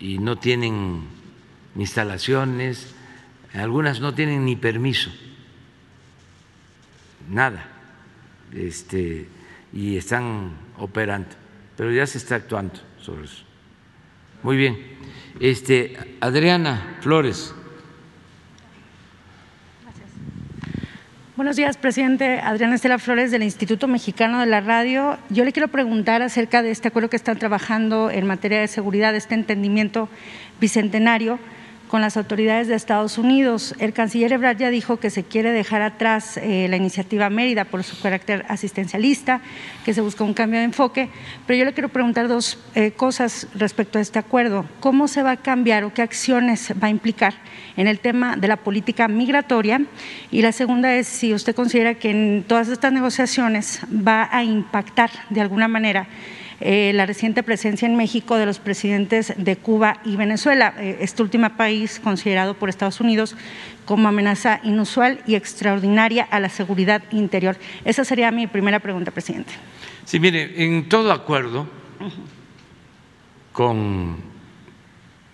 y 0.00 0.18
no 0.18 0.38
tienen 0.38 1.02
instalaciones, 1.76 2.94
algunas 3.52 4.00
no 4.00 4.14
tienen 4.14 4.44
ni 4.44 4.56
permiso, 4.56 5.10
nada, 7.28 7.68
este, 8.54 9.28
y 9.72 9.96
están 9.96 10.52
operando, 10.78 11.36
pero 11.76 11.92
ya 11.92 12.06
se 12.06 12.18
está 12.18 12.36
actuando 12.36 12.80
sobre 13.00 13.24
eso. 13.24 13.44
Muy 14.42 14.56
bien. 14.56 14.78
Este, 15.40 16.16
Adriana 16.20 16.98
Flores. 17.00 17.54
Buenos 21.38 21.54
días, 21.54 21.76
presidente. 21.76 22.40
Adriana 22.40 22.74
Estela 22.74 22.98
Flores 22.98 23.30
del 23.30 23.44
Instituto 23.44 23.86
Mexicano 23.86 24.40
de 24.40 24.46
la 24.46 24.60
Radio. 24.60 25.18
Yo 25.30 25.44
le 25.44 25.52
quiero 25.52 25.68
preguntar 25.68 26.20
acerca 26.20 26.64
de 26.64 26.72
este 26.72 26.88
acuerdo 26.88 27.10
que 27.10 27.14
están 27.14 27.38
trabajando 27.38 28.10
en 28.10 28.26
materia 28.26 28.58
de 28.58 28.66
seguridad, 28.66 29.14
este 29.14 29.36
entendimiento 29.36 30.08
bicentenario 30.60 31.38
con 31.88 32.00
las 32.00 32.16
autoridades 32.16 32.68
de 32.68 32.74
Estados 32.74 33.18
Unidos. 33.18 33.74
El 33.78 33.92
canciller 33.92 34.32
Ebrard 34.32 34.58
ya 34.58 34.70
dijo 34.70 34.98
que 34.98 35.10
se 35.10 35.24
quiere 35.24 35.50
dejar 35.50 35.82
atrás 35.82 36.36
eh, 36.36 36.66
la 36.68 36.76
iniciativa 36.76 37.30
Mérida 37.30 37.64
por 37.64 37.82
su 37.82 38.00
carácter 38.00 38.44
asistencialista, 38.48 39.40
que 39.84 39.94
se 39.94 40.00
busca 40.00 40.22
un 40.22 40.34
cambio 40.34 40.60
de 40.60 40.66
enfoque, 40.66 41.08
pero 41.46 41.58
yo 41.58 41.64
le 41.64 41.72
quiero 41.72 41.88
preguntar 41.88 42.28
dos 42.28 42.58
eh, 42.74 42.92
cosas 42.92 43.48
respecto 43.54 43.98
a 43.98 44.02
este 44.02 44.18
acuerdo. 44.18 44.66
¿Cómo 44.80 45.08
se 45.08 45.22
va 45.22 45.32
a 45.32 45.36
cambiar 45.36 45.84
o 45.84 45.92
qué 45.92 46.02
acciones 46.02 46.72
va 46.80 46.88
a 46.88 46.90
implicar 46.90 47.34
en 47.76 47.88
el 47.88 47.98
tema 47.98 48.36
de 48.36 48.48
la 48.48 48.58
política 48.58 49.08
migratoria? 49.08 49.80
Y 50.30 50.42
la 50.42 50.52
segunda 50.52 50.94
es 50.94 51.08
si 51.08 51.32
usted 51.34 51.54
considera 51.54 51.94
que 51.94 52.10
en 52.10 52.44
todas 52.46 52.68
estas 52.68 52.92
negociaciones 52.92 53.80
va 53.90 54.28
a 54.30 54.44
impactar 54.44 55.10
de 55.30 55.40
alguna 55.40 55.68
manera 55.68 56.06
eh, 56.60 56.90
la 56.92 57.06
reciente 57.06 57.44
presencia 57.44 57.86
en 57.86 57.96
México 57.96 58.36
de 58.36 58.44
los 58.44 58.58
presidentes 58.58 59.32
de 59.36 59.56
Cuba 59.56 60.00
y 60.04 60.16
Venezuela, 60.16 60.74
eh, 60.78 60.98
este 61.00 61.22
último 61.22 61.48
país 61.50 62.00
considerado 62.02 62.54
por 62.54 62.68
Estados 62.68 63.00
Unidos 63.00 63.36
como 63.84 64.08
amenaza 64.08 64.60
inusual 64.64 65.20
y 65.24 65.36
extraordinaria 65.36 66.24
a 66.24 66.40
la 66.40 66.48
seguridad 66.48 67.02
interior. 67.12 67.56
Esa 67.84 68.04
sería 68.04 68.32
mi 68.32 68.48
primera 68.48 68.80
pregunta, 68.80 69.12
presidente. 69.12 69.52
Sí, 70.04 70.18
mire, 70.18 70.64
en 70.64 70.88
todo 70.88 71.12
acuerdo 71.12 71.68
con 73.52 74.16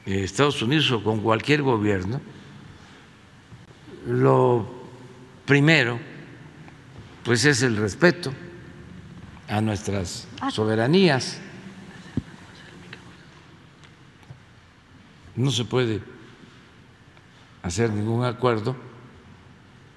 eh, 0.05 0.25
Estados 0.25 0.61
Unidos 0.61 0.91
o 0.91 1.03
con 1.03 1.21
cualquier 1.21 1.63
gobierno, 1.63 2.21
lo 4.07 4.69
primero, 5.47 5.99
pues 7.23 7.47
es 7.47 7.63
el 7.63 7.79
respeto 7.79 8.31
a 9.49 9.61
nuestras 9.61 10.27
ah. 10.41 10.51
soberanías. 10.51 11.39
No 15.37 15.51
se 15.51 15.65
puede 15.65 16.01
hacer 17.63 17.91
ningún 17.91 18.25
acuerdo 18.25 18.77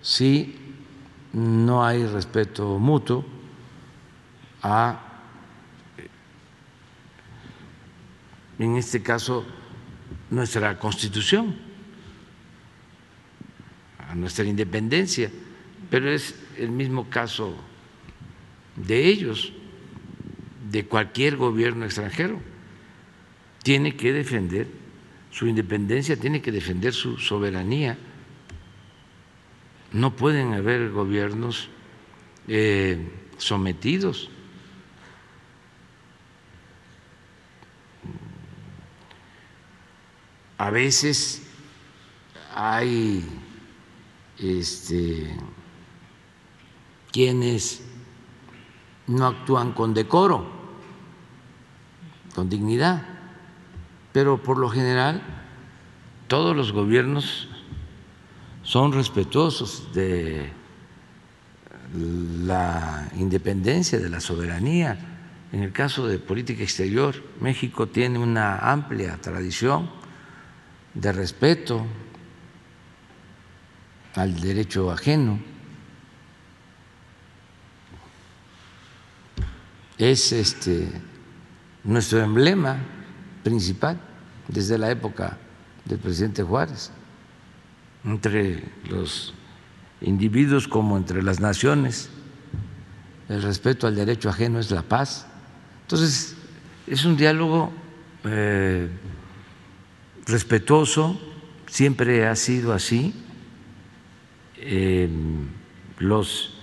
si 0.02 0.56
no 1.34 1.86
hay 1.86 2.06
respeto 2.06 2.80
mutuo 2.80 3.26
a, 4.64 5.00
en 8.58 8.76
este 8.76 9.04
caso, 9.04 9.46
nuestra 10.30 10.80
constitución, 10.80 11.56
a 14.10 14.16
nuestra 14.16 14.46
independencia, 14.46 15.32
pero 15.90 16.10
es 16.10 16.36
el 16.58 16.72
mismo 16.72 17.10
caso 17.10 17.56
de 18.78 19.08
ellos, 19.08 19.52
de 20.72 20.86
cualquier 20.86 21.36
gobierno 21.36 21.86
extranjero. 21.86 22.40
Tiene 23.64 23.96
que 23.96 24.14
defender 24.14 24.68
su 25.32 25.48
independencia, 25.48 26.16
tiene 26.16 26.42
que 26.42 26.52
defender 26.52 26.94
su 26.94 27.18
soberanía. 27.18 27.98
No 29.92 30.16
pueden 30.16 30.54
haber 30.54 30.92
gobiernos 30.92 31.70
eh, 32.48 32.98
sometidos. 33.38 34.30
A 40.58 40.72
veces 40.72 41.44
hay 42.56 43.24
este, 44.40 45.36
quienes 47.12 47.87
no 49.08 49.28
actúan 49.28 49.72
con 49.72 49.94
decoro, 49.94 50.46
con 52.36 52.50
dignidad, 52.50 53.04
pero 54.12 54.42
por 54.42 54.58
lo 54.58 54.70
general 54.70 55.22
todos 56.28 56.56
los 56.56 56.72
gobiernos 56.72 57.48
son 58.64 58.92
respetuosos 58.92 59.94
de 59.94 60.52
la 61.96 63.10
independencia, 63.16 63.98
de 63.98 64.10
la 64.10 64.20
soberanía. 64.20 64.98
En 65.54 65.64
el 65.64 65.72
caso 65.72 66.06
de 66.08 66.20
política 66.20 66.64
exterior, 66.64 67.16
México 67.40 67.88
tiene 67.88 68.20
una 68.20 68.58
amplia 68.60 69.18
tradición 69.22 69.90
de 70.94 71.12
respeto 71.14 71.86
al 74.16 74.40
derecho 74.42 74.92
ajeno. 74.92 75.40
Es 79.98 80.32
este 80.32 80.88
nuestro 81.84 82.22
emblema 82.22 82.78
principal 83.44 84.00
desde 84.48 84.78
la 84.78 84.92
época 84.92 85.38
del 85.86 85.98
presidente 85.98 86.44
Juárez, 86.44 86.92
entre 88.06 88.64
los 88.90 89.34
individuos 90.02 90.68
como 90.68 90.98
entre 90.98 91.24
las 91.24 91.40
naciones. 91.40 92.10
El 93.28 93.42
respeto 93.42 93.88
al 93.88 93.96
derecho 93.96 94.30
ajeno 94.30 94.60
es 94.60 94.70
la 94.70 94.84
paz. 94.84 95.26
Entonces, 95.82 96.36
es 96.86 97.04
un 97.04 97.18
diálogo 97.18 97.72
eh, 98.24 98.90
respetuoso, 100.28 101.20
siempre 101.66 102.28
ha 102.28 102.36
sido 102.36 102.72
así. 102.72 103.14
Eh, 104.58 105.10
los 106.00 106.54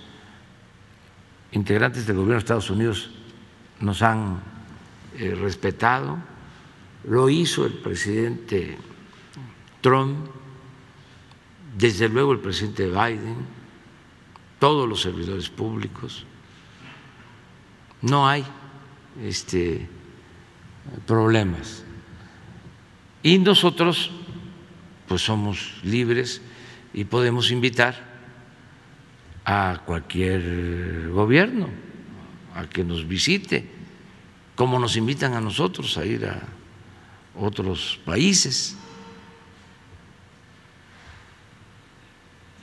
integrantes 1.51 2.07
del 2.07 2.15
gobierno 2.15 2.35
de 2.35 2.39
Estados 2.39 2.69
Unidos 2.69 3.11
nos 3.79 4.01
han 4.01 4.41
eh, 5.17 5.35
respetado, 5.35 6.17
lo 7.05 7.29
hizo 7.29 7.65
el 7.65 7.73
presidente 7.73 8.77
Trump, 9.81 10.27
desde 11.77 12.09
luego 12.09 12.31
el 12.31 12.39
presidente 12.39 12.87
Biden, 12.87 13.35
todos 14.59 14.87
los 14.87 15.01
servidores 15.01 15.49
públicos. 15.49 16.25
No 18.01 18.27
hay 18.27 18.45
este, 19.23 19.87
problemas. 21.05 21.83
Y 23.23 23.39
nosotros, 23.39 24.11
pues 25.07 25.21
somos 25.21 25.79
libres 25.83 26.41
y 26.93 27.05
podemos 27.05 27.51
invitar 27.51 28.15
a 29.43 29.81
cualquier 29.85 31.09
gobierno 31.09 31.85
a 32.55 32.67
que 32.67 32.83
nos 32.83 33.07
visite, 33.07 33.67
como 34.55 34.79
nos 34.79 34.95
invitan 34.95 35.33
a 35.33 35.41
nosotros 35.41 35.97
a 35.97 36.05
ir 36.05 36.25
a 36.25 36.41
otros 37.35 37.99
países. 38.05 38.77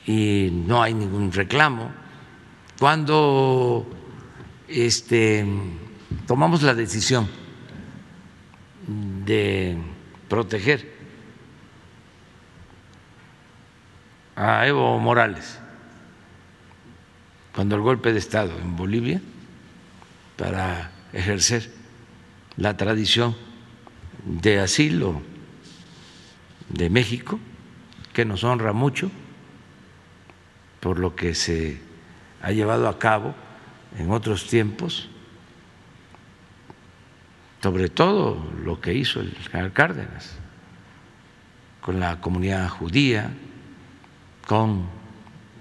Y 0.07 0.49
no 0.51 0.83
hay 0.83 0.95
ningún 0.95 1.31
reclamo. 1.31 1.93
Cuando 2.79 3.87
este, 4.67 5.47
tomamos 6.27 6.63
la 6.63 6.75
decisión 6.75 7.29
de 9.25 9.77
proteger 10.29 10.91
a 14.35 14.67
Evo 14.67 14.99
Morales 14.99 15.61
cuando 17.55 17.77
el 17.77 17.83
golpe 17.83 18.13
de 18.13 18.19
Estado 18.19 18.59
en 18.59 18.75
Bolivia 18.75 19.21
para 20.37 20.91
ejercer 21.13 21.71
la 22.57 22.77
tradición 22.77 23.37
de 24.25 24.61
asilo 24.61 25.23
de 26.69 26.91
México, 26.91 27.39
que 28.13 28.25
nos 28.25 28.45
honra 28.45 28.73
mucho 28.73 29.11
por 30.81 30.99
lo 30.99 31.15
que 31.15 31.35
se 31.35 31.81
ha 32.43 32.53
llevado 32.53 32.89
a 32.89 32.99
cabo 32.99 33.35
en 33.99 34.11
otros 34.11 34.47
tiempos 34.47 35.09
sobre 37.63 37.89
todo 37.89 38.43
lo 38.65 38.81
que 38.81 38.93
hizo 38.93 39.21
el 39.21 39.31
general 39.37 39.73
Cárdenas 39.73 40.37
con 41.81 42.01
la 42.01 42.21
comunidad 42.21 42.69
judía, 42.69 43.33
con 44.47 44.87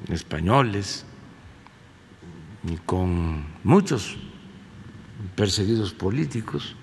españoles 0.10 1.06
y 2.64 2.78
con 2.78 3.46
muchos 3.64 4.18
perseguidos 5.36 5.94
políticos. 5.94 6.76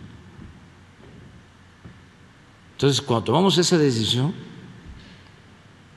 Entonces, 2.73 3.01
cuando 3.01 3.25
tomamos 3.25 3.59
esa 3.59 3.77
decisión, 3.77 4.33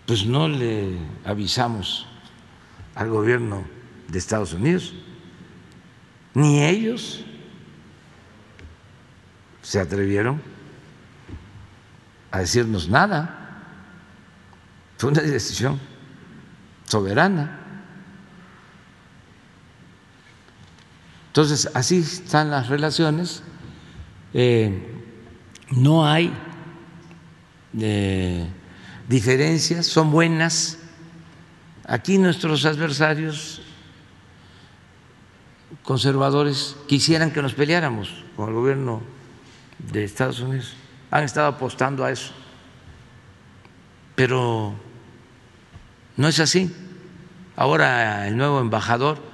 pues 0.05 0.25
no 0.25 0.47
le 0.47 0.97
avisamos 1.23 2.07
al 2.95 3.09
gobierno 3.09 3.63
de 4.07 4.17
Estados 4.17 4.53
Unidos, 4.53 4.93
ni 6.33 6.63
ellos 6.63 7.23
se 9.61 9.79
atrevieron 9.79 10.41
a 12.31 12.39
decirnos 12.39 12.89
nada. 12.89 13.37
Fue 14.97 15.11
una 15.11 15.21
decisión 15.21 15.79
soberana. 16.85 17.60
Entonces, 21.31 21.69
así 21.73 21.99
están 21.99 22.51
las 22.51 22.67
relaciones. 22.67 23.41
Eh, 24.33 24.85
no 25.69 26.05
hay 26.05 26.33
eh, 27.79 28.45
diferencias, 29.07 29.85
son 29.85 30.11
buenas. 30.11 30.77
Aquí 31.87 32.17
nuestros 32.17 32.65
adversarios 32.65 33.61
conservadores 35.83 36.75
quisieran 36.85 37.31
que 37.31 37.41
nos 37.41 37.53
peleáramos 37.53 38.25
con 38.35 38.49
el 38.49 38.55
gobierno 38.55 39.01
de 39.79 40.03
Estados 40.03 40.41
Unidos 40.41 40.75
han 41.11 41.25
estado 41.25 41.47
apostando 41.47 42.03
a 42.03 42.11
eso. 42.11 42.31
Pero 44.15 44.73
no 46.17 46.27
es 46.27 46.39
así. 46.39 46.73
Ahora 47.55 48.27
el 48.27 48.37
nuevo 48.37 48.59
embajador 48.59 49.30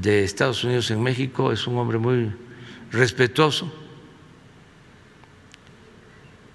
de 0.00 0.24
Estados 0.24 0.62
Unidos 0.64 0.90
en 0.90 1.02
México 1.02 1.52
es 1.52 1.66
un 1.66 1.78
hombre 1.78 1.98
muy 1.98 2.32
respetuoso 2.90 3.72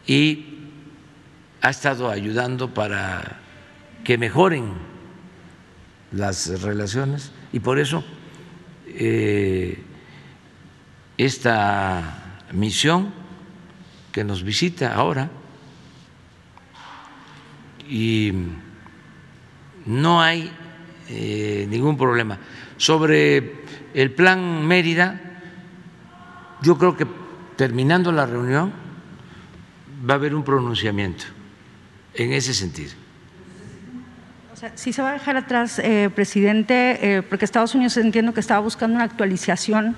y 0.05 0.45
ha 1.61 1.69
estado 1.69 2.09
ayudando 2.09 2.73
para 2.73 3.39
que 4.03 4.17
mejoren 4.17 4.73
las 6.11 6.61
relaciones 6.61 7.31
y 7.53 7.59
por 7.59 7.79
eso 7.79 8.03
eh, 8.87 9.83
esta 11.17 12.43
misión 12.51 13.13
que 14.11 14.23
nos 14.23 14.43
visita 14.43 14.93
ahora 14.93 15.29
y 17.87 18.33
no 19.85 20.21
hay 20.21 20.51
eh, 21.09 21.65
ningún 21.69 21.97
problema. 21.97 22.39
Sobre 22.81 23.61
el 23.93 24.09
plan 24.09 24.65
Mérida, 24.65 25.21
yo 26.63 26.79
creo 26.79 26.97
que 26.97 27.05
terminando 27.55 28.11
la 28.11 28.25
reunión 28.25 28.73
va 30.09 30.15
a 30.15 30.17
haber 30.17 30.33
un 30.33 30.43
pronunciamiento 30.43 31.25
en 32.15 32.33
ese 32.33 32.55
sentido. 32.55 32.93
Si 34.73 34.93
se 34.93 35.01
va 35.03 35.11
a 35.11 35.13
dejar 35.13 35.37
atrás, 35.37 35.77
eh, 35.77 36.09
presidente, 36.15 37.17
eh, 37.17 37.21
porque 37.21 37.45
Estados 37.45 37.75
Unidos 37.75 37.97
entiendo 37.97 38.33
que 38.33 38.39
estaba 38.39 38.61
buscando 38.61 38.95
una 38.95 39.03
actualización 39.03 39.95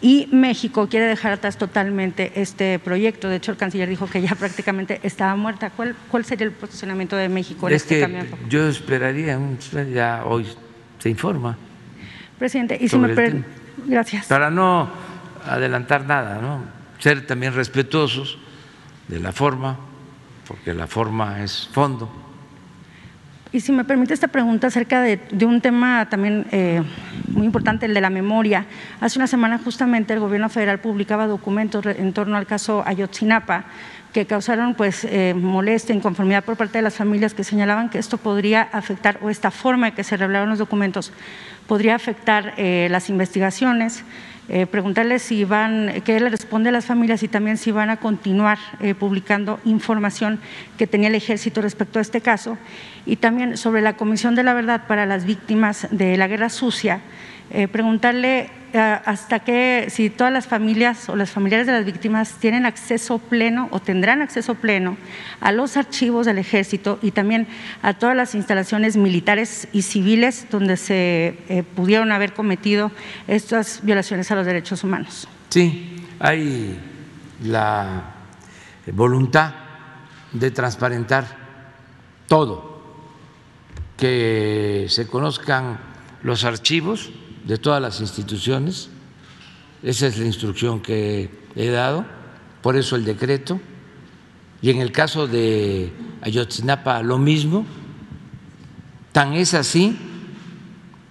y 0.00 0.28
México 0.32 0.88
quiere 0.88 1.06
dejar 1.06 1.34
atrás 1.34 1.56
totalmente 1.56 2.32
este 2.34 2.80
proyecto. 2.80 3.28
De 3.28 3.36
hecho, 3.36 3.52
el 3.52 3.58
canciller 3.58 3.88
dijo 3.88 4.08
que 4.08 4.20
ya 4.20 4.34
prácticamente 4.34 4.98
estaba 5.04 5.36
muerta. 5.36 5.70
¿Cuál, 5.70 5.94
cuál 6.10 6.24
sería 6.24 6.46
el 6.46 6.52
posicionamiento 6.52 7.14
de 7.14 7.28
México 7.28 7.68
en 7.68 7.76
este 7.76 8.00
cambio? 8.00 8.24
Yo 8.48 8.66
esperaría, 8.66 9.38
ya 9.92 10.24
hoy 10.24 10.48
se 10.98 11.10
informa. 11.10 11.56
Presidente, 12.38 12.78
y 12.80 12.88
si 12.88 12.98
me 12.98 13.44
Gracias. 13.86 14.26
Para 14.26 14.50
no 14.50 14.88
adelantar 15.46 16.06
nada, 16.06 16.38
¿no? 16.40 16.62
ser 16.98 17.26
también 17.26 17.54
respetuosos 17.54 18.38
de 19.08 19.20
la 19.20 19.32
forma, 19.32 19.76
porque 20.46 20.72
la 20.72 20.86
forma 20.86 21.42
es 21.42 21.68
fondo 21.72 22.10
y 23.54 23.60
si 23.60 23.70
me 23.70 23.84
permite 23.84 24.12
esta 24.12 24.26
pregunta 24.26 24.66
acerca 24.66 25.00
de, 25.00 25.20
un 25.46 25.60
tema 25.60 26.08
también 26.10 26.44
eh, 26.50 26.82
muy 27.28 27.46
importante, 27.46 27.86
el 27.86 27.94
de 27.94 28.00
la 28.00 28.10
memoria. 28.10 28.66
Hace 29.00 29.16
una 29.20 29.28
semana 29.28 29.60
justamente 29.62 30.12
el 30.12 30.18
gobierno 30.18 30.48
federal 30.48 30.80
publicaba 30.80 31.28
documentos 31.28 31.86
en 31.86 32.12
torno 32.12 32.36
al 32.36 32.46
caso 32.46 32.82
Ayotzinapa 32.84 33.66
que 34.12 34.26
causaron 34.26 34.74
pues 34.74 35.04
eh, 35.04 35.34
molestia, 35.36 35.94
inconformidad 35.94 36.42
por 36.42 36.56
parte 36.56 36.78
de 36.78 36.82
las 36.82 36.94
familias 36.94 37.32
que 37.32 37.44
señalaban 37.44 37.90
que 37.90 37.98
esto 38.00 38.18
podría 38.18 38.62
afectar 38.72 39.20
o 39.22 39.30
esta 39.30 39.52
forma 39.52 39.86
de 39.86 39.92
que 39.92 40.02
se 40.02 40.16
revelaron 40.16 40.50
los 40.50 40.58
documentos 40.58 41.12
podría 41.68 41.94
afectar 41.94 42.54
eh, 42.56 42.88
las 42.90 43.08
investigaciones 43.08 44.02
eh, 44.48 44.66
preguntarle 44.66 45.18
si 45.18 45.44
van, 45.44 46.02
qué 46.04 46.20
le 46.20 46.28
responde 46.28 46.68
a 46.68 46.72
las 46.72 46.84
familias 46.84 47.22
y 47.22 47.28
también 47.28 47.56
si 47.56 47.72
van 47.72 47.88
a 47.88 47.96
continuar 47.96 48.58
eh, 48.80 48.94
publicando 48.94 49.58
información 49.64 50.38
que 50.76 50.86
tenía 50.86 51.08
el 51.08 51.14
ejército 51.14 51.62
respecto 51.62 51.98
a 51.98 52.02
este 52.02 52.20
caso. 52.20 52.58
Y 53.06 53.16
también 53.16 53.56
sobre 53.56 53.80
la 53.80 53.96
Comisión 53.96 54.34
de 54.34 54.42
la 54.42 54.52
Verdad 54.52 54.86
para 54.86 55.06
las 55.06 55.24
víctimas 55.24 55.88
de 55.90 56.16
la 56.16 56.28
Guerra 56.28 56.50
Sucia 56.50 57.00
eh, 57.56 57.68
preguntarle 57.68 58.50
eh, 58.72 58.78
hasta 58.78 59.38
qué, 59.38 59.86
si 59.88 60.10
todas 60.10 60.32
las 60.32 60.48
familias 60.48 61.08
o 61.08 61.14
las 61.14 61.30
familiares 61.30 61.68
de 61.68 61.72
las 61.72 61.84
víctimas 61.84 62.32
tienen 62.40 62.66
acceso 62.66 63.18
pleno 63.18 63.68
o 63.70 63.78
tendrán 63.78 64.22
acceso 64.22 64.56
pleno 64.56 64.96
a 65.40 65.52
los 65.52 65.76
archivos 65.76 66.26
del 66.26 66.38
ejército 66.38 66.98
y 67.00 67.12
también 67.12 67.46
a 67.80 67.94
todas 67.94 68.16
las 68.16 68.34
instalaciones 68.34 68.96
militares 68.96 69.68
y 69.72 69.82
civiles 69.82 70.48
donde 70.50 70.76
se 70.76 71.38
eh, 71.48 71.62
pudieron 71.76 72.10
haber 72.10 72.32
cometido 72.32 72.90
estas 73.28 73.84
violaciones 73.84 74.28
a 74.32 74.34
los 74.34 74.46
derechos 74.46 74.82
humanos. 74.82 75.28
Sí, 75.50 76.04
hay 76.18 76.76
la 77.44 78.14
voluntad 78.92 79.54
de 80.32 80.50
transparentar 80.50 81.24
todo, 82.26 82.82
que 83.96 84.86
se 84.88 85.06
conozcan 85.06 85.78
los 86.24 86.42
archivos 86.42 87.12
de 87.44 87.58
todas 87.58 87.80
las 87.80 88.00
instituciones. 88.00 88.88
Esa 89.82 90.06
es 90.06 90.18
la 90.18 90.24
instrucción 90.24 90.80
que 90.80 91.30
he 91.54 91.68
dado, 91.68 92.04
por 92.62 92.76
eso 92.76 92.96
el 92.96 93.04
decreto. 93.04 93.60
Y 94.62 94.70
en 94.70 94.80
el 94.80 94.92
caso 94.92 95.26
de 95.26 95.92
Ayotzinapa 96.22 97.02
lo 97.02 97.18
mismo. 97.18 97.66
Tan 99.12 99.34
es 99.34 99.54
así 99.54 99.96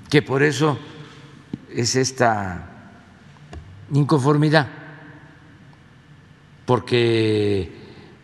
que 0.09 0.21
por 0.21 0.43
eso 0.43 0.77
es 1.69 1.95
esta 1.95 2.91
inconformidad, 3.93 4.67
porque 6.65 7.71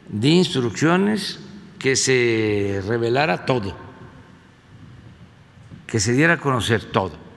di 0.10 0.32
instrucciones 0.32 1.40
que 1.78 1.96
se 1.96 2.84
revelara 2.86 3.46
todo, 3.46 3.78
que 5.88 6.00
se 6.00 6.14
diera 6.14 6.34
a 6.34 6.38
conocer 6.38 6.86
todo 6.86 7.29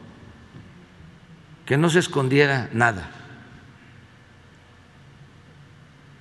que 1.66 1.76
no 1.76 1.90
se 1.90 2.00
escondiera 2.00 2.68
nada, 2.72 3.10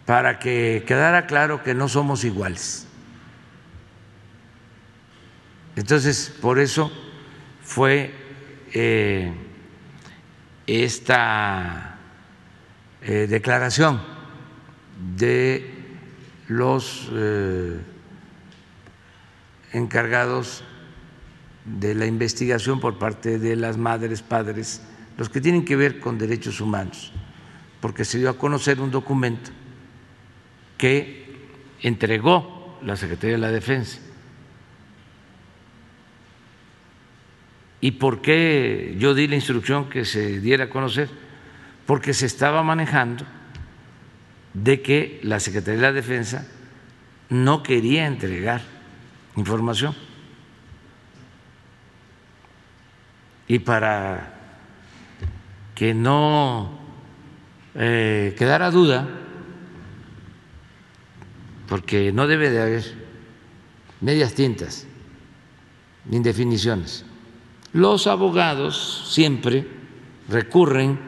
para 0.05 0.39
que 0.39 0.83
quedara 0.85 1.25
claro 1.25 1.63
que 1.63 1.73
no 1.73 1.87
somos 1.87 2.23
iguales. 2.23 2.87
Entonces, 5.75 6.35
por 6.41 6.59
eso 6.59 6.91
fue 7.63 8.13
eh, 8.73 9.33
esta 10.67 11.97
eh, 13.01 13.27
declaración 13.29 14.01
de 15.15 15.73
los 16.47 17.09
eh, 17.13 17.79
encargados 19.73 20.63
de 21.65 21.95
la 21.95 22.05
investigación 22.05 22.79
por 22.79 22.99
parte 22.99 23.39
de 23.39 23.55
las 23.55 23.77
madres, 23.77 24.21
padres 24.21 24.81
los 25.17 25.29
que 25.29 25.41
tienen 25.41 25.65
que 25.65 25.75
ver 25.75 25.99
con 25.99 26.17
derechos 26.17 26.61
humanos, 26.61 27.11
porque 27.79 28.05
se 28.05 28.17
dio 28.19 28.29
a 28.29 28.37
conocer 28.37 28.79
un 28.79 28.91
documento 28.91 29.51
que 30.77 31.21
entregó 31.81 32.79
la 32.83 32.95
Secretaría 32.95 33.35
de 33.35 33.41
la 33.41 33.51
Defensa. 33.51 33.99
¿Y 37.81 37.91
por 37.91 38.21
qué 38.21 38.95
yo 38.99 39.13
di 39.13 39.27
la 39.27 39.35
instrucción 39.35 39.89
que 39.89 40.05
se 40.05 40.39
diera 40.39 40.65
a 40.65 40.69
conocer? 40.69 41.09
Porque 41.85 42.13
se 42.13 42.27
estaba 42.27 42.61
manejando 42.61 43.25
de 44.53 44.81
que 44.81 45.19
la 45.23 45.39
Secretaría 45.39 45.81
de 45.81 45.87
la 45.87 45.93
Defensa 45.93 46.47
no 47.29 47.63
quería 47.63 48.05
entregar 48.05 48.61
información. 49.35 49.95
Y 53.47 53.59
para 53.59 54.40
que 55.81 55.95
no 55.95 56.69
eh, 57.73 58.35
quedara 58.37 58.69
duda, 58.69 59.09
porque 61.67 62.11
no 62.11 62.27
debe 62.27 62.51
de 62.51 62.61
haber 62.61 62.83
medias 63.99 64.35
tintas, 64.35 64.85
ni 66.05 66.17
indefiniciones. 66.17 67.03
Los 67.73 68.05
abogados 68.05 69.09
siempre 69.09 69.67
recurren 70.29 70.99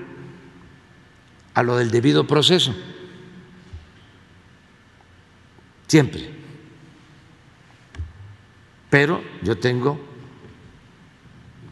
a 1.53 1.61
lo 1.61 1.77
del 1.77 1.91
debido 1.91 2.25
proceso, 2.25 2.73
siempre. 5.85 6.31
Pero 8.89 9.21
yo 9.43 9.55
tengo 9.55 9.99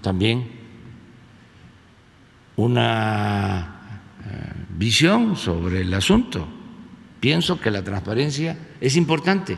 también 0.03 0.60
una 2.55 3.99
eh, 4.25 4.53
visión 4.69 5.35
sobre 5.35 5.81
el 5.81 5.93
asunto. 5.93 6.47
Pienso 7.19 7.59
que 7.59 7.71
la 7.71 7.83
transparencia 7.83 8.57
es 8.79 8.95
importante 8.95 9.57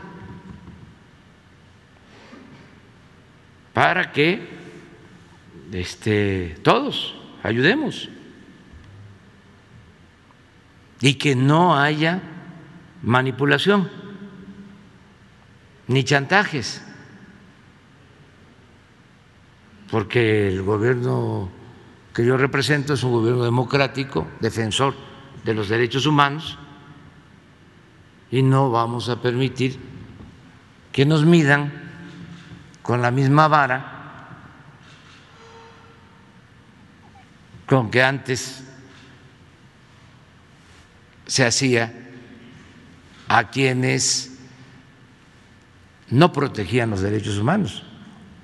para 3.72 4.12
que 4.12 4.48
este, 5.72 6.56
todos 6.62 7.16
ayudemos 7.42 8.08
y 11.00 11.14
que 11.14 11.34
no 11.34 11.76
haya 11.76 12.22
manipulación 13.02 13.90
ni 15.86 16.02
chantajes, 16.04 16.82
porque 19.90 20.48
el 20.48 20.62
gobierno 20.62 21.50
que 22.14 22.24
yo 22.24 22.36
represento 22.36 22.94
es 22.94 23.02
un 23.02 23.10
gobierno 23.10 23.42
democrático, 23.42 24.28
defensor 24.38 24.94
de 25.44 25.52
los 25.52 25.68
derechos 25.68 26.06
humanos, 26.06 26.56
y 28.30 28.42
no 28.42 28.70
vamos 28.70 29.08
a 29.08 29.20
permitir 29.20 29.78
que 30.92 31.04
nos 31.04 31.26
midan 31.26 31.72
con 32.82 33.02
la 33.02 33.10
misma 33.10 33.48
vara 33.48 33.90
con 37.66 37.90
que 37.90 38.02
antes 38.02 38.62
se 41.26 41.44
hacía 41.44 41.92
a 43.26 43.50
quienes 43.50 44.38
no 46.10 46.32
protegían 46.32 46.90
los 46.90 47.00
derechos 47.00 47.38
humanos 47.38 47.82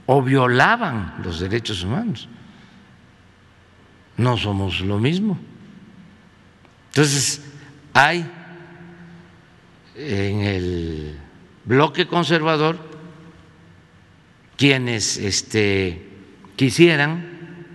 o 0.07 0.23
violaban 0.23 1.17
los 1.23 1.39
derechos 1.39 1.85
humanos 1.85 2.29
no 4.21 4.37
somos 4.37 4.83
lo 4.83 4.99
mismo. 4.99 5.39
Entonces, 6.91 7.43
hay 7.95 8.31
en 9.97 10.41
el 10.41 11.19
bloque 11.65 12.07
conservador 12.07 12.79
quienes 14.59 15.17
este, 15.17 16.07
quisieran 16.55 17.67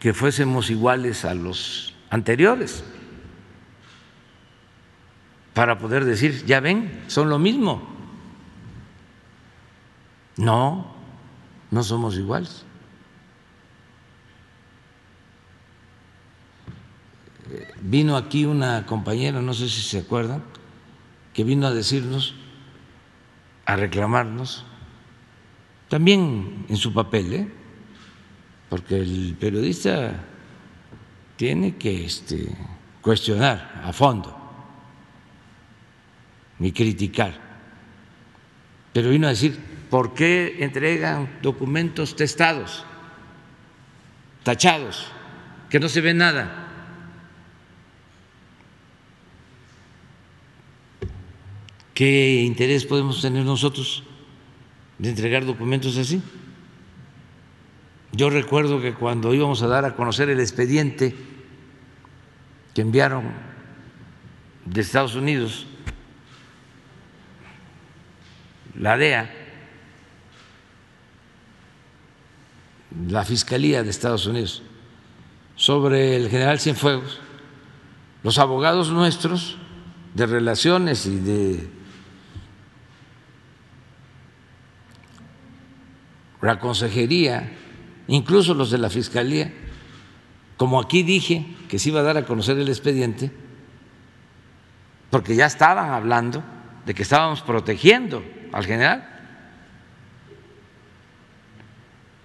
que 0.00 0.12
fuésemos 0.12 0.70
iguales 0.70 1.24
a 1.24 1.34
los 1.34 1.94
anteriores, 2.10 2.82
para 5.54 5.78
poder 5.78 6.04
decir, 6.04 6.44
ya 6.46 6.58
ven, 6.58 7.04
son 7.06 7.28
lo 7.28 7.38
mismo. 7.38 7.88
No, 10.36 10.92
no 11.70 11.82
somos 11.84 12.16
iguales. 12.16 12.64
Vino 17.80 18.16
aquí 18.16 18.44
una 18.44 18.86
compañera, 18.86 19.40
no 19.40 19.54
sé 19.54 19.68
si 19.68 19.80
se 19.80 19.98
acuerdan, 19.98 20.42
que 21.32 21.44
vino 21.44 21.66
a 21.66 21.72
decirnos, 21.72 22.34
a 23.64 23.76
reclamarnos, 23.76 24.64
también 25.88 26.66
en 26.68 26.76
su 26.76 26.92
papel, 26.92 27.32
¿eh? 27.32 27.48
porque 28.68 28.98
el 28.98 29.36
periodista 29.38 30.24
tiene 31.36 31.76
que 31.76 32.04
este, 32.04 32.48
cuestionar 33.00 33.82
a 33.84 33.92
fondo 33.92 34.38
ni 36.58 36.72
criticar, 36.72 37.34
pero 38.92 39.10
vino 39.10 39.26
a 39.26 39.30
decir, 39.30 39.58
¿por 39.90 40.14
qué 40.14 40.58
entregan 40.60 41.38
documentos 41.42 42.14
testados, 42.14 42.84
tachados, 44.44 45.08
que 45.68 45.80
no 45.80 45.88
se 45.88 46.00
ve 46.00 46.14
nada? 46.14 46.61
¿Qué 51.94 52.42
interés 52.42 52.86
podemos 52.86 53.20
tener 53.20 53.44
nosotros 53.44 54.02
de 54.98 55.10
entregar 55.10 55.44
documentos 55.44 55.96
así? 55.98 56.22
Yo 58.12 58.30
recuerdo 58.30 58.80
que 58.80 58.94
cuando 58.94 59.34
íbamos 59.34 59.62
a 59.62 59.66
dar 59.66 59.84
a 59.84 59.94
conocer 59.94 60.28
el 60.30 60.40
expediente 60.40 61.14
que 62.74 62.80
enviaron 62.80 63.32
de 64.64 64.80
Estados 64.80 65.14
Unidos, 65.14 65.66
la 68.78 68.96
DEA, 68.96 69.30
la 73.08 73.24
Fiscalía 73.24 73.82
de 73.82 73.90
Estados 73.90 74.26
Unidos 74.26 74.62
sobre 75.56 76.16
el 76.16 76.28
general 76.30 76.58
Cienfuegos, 76.58 77.20
los 78.22 78.38
abogados 78.38 78.90
nuestros 78.90 79.58
de 80.14 80.26
relaciones 80.26 81.06
y 81.06 81.18
de 81.18 81.81
la 86.42 86.58
consejería, 86.58 87.50
incluso 88.08 88.52
los 88.52 88.70
de 88.70 88.78
la 88.78 88.90
Fiscalía, 88.90 89.52
como 90.56 90.80
aquí 90.80 91.02
dije 91.02 91.46
que 91.68 91.78
se 91.78 91.88
iba 91.88 92.00
a 92.00 92.02
dar 92.02 92.16
a 92.16 92.26
conocer 92.26 92.58
el 92.58 92.68
expediente, 92.68 93.30
porque 95.10 95.34
ya 95.36 95.46
estaban 95.46 95.90
hablando 95.90 96.42
de 96.84 96.94
que 96.94 97.02
estábamos 97.02 97.42
protegiendo 97.42 98.24
al 98.52 98.66
general. 98.66 99.08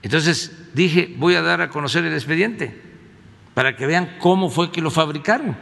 Entonces 0.01 0.73
dije, 0.73 1.13
voy 1.17 1.35
a 1.35 1.41
dar 1.41 1.61
a 1.61 1.69
conocer 1.69 2.03
el 2.05 2.13
expediente 2.13 2.81
para 3.53 3.75
que 3.75 3.85
vean 3.85 4.17
cómo 4.19 4.49
fue 4.49 4.71
que 4.71 4.81
lo 4.81 4.89
fabricaron. 4.89 5.55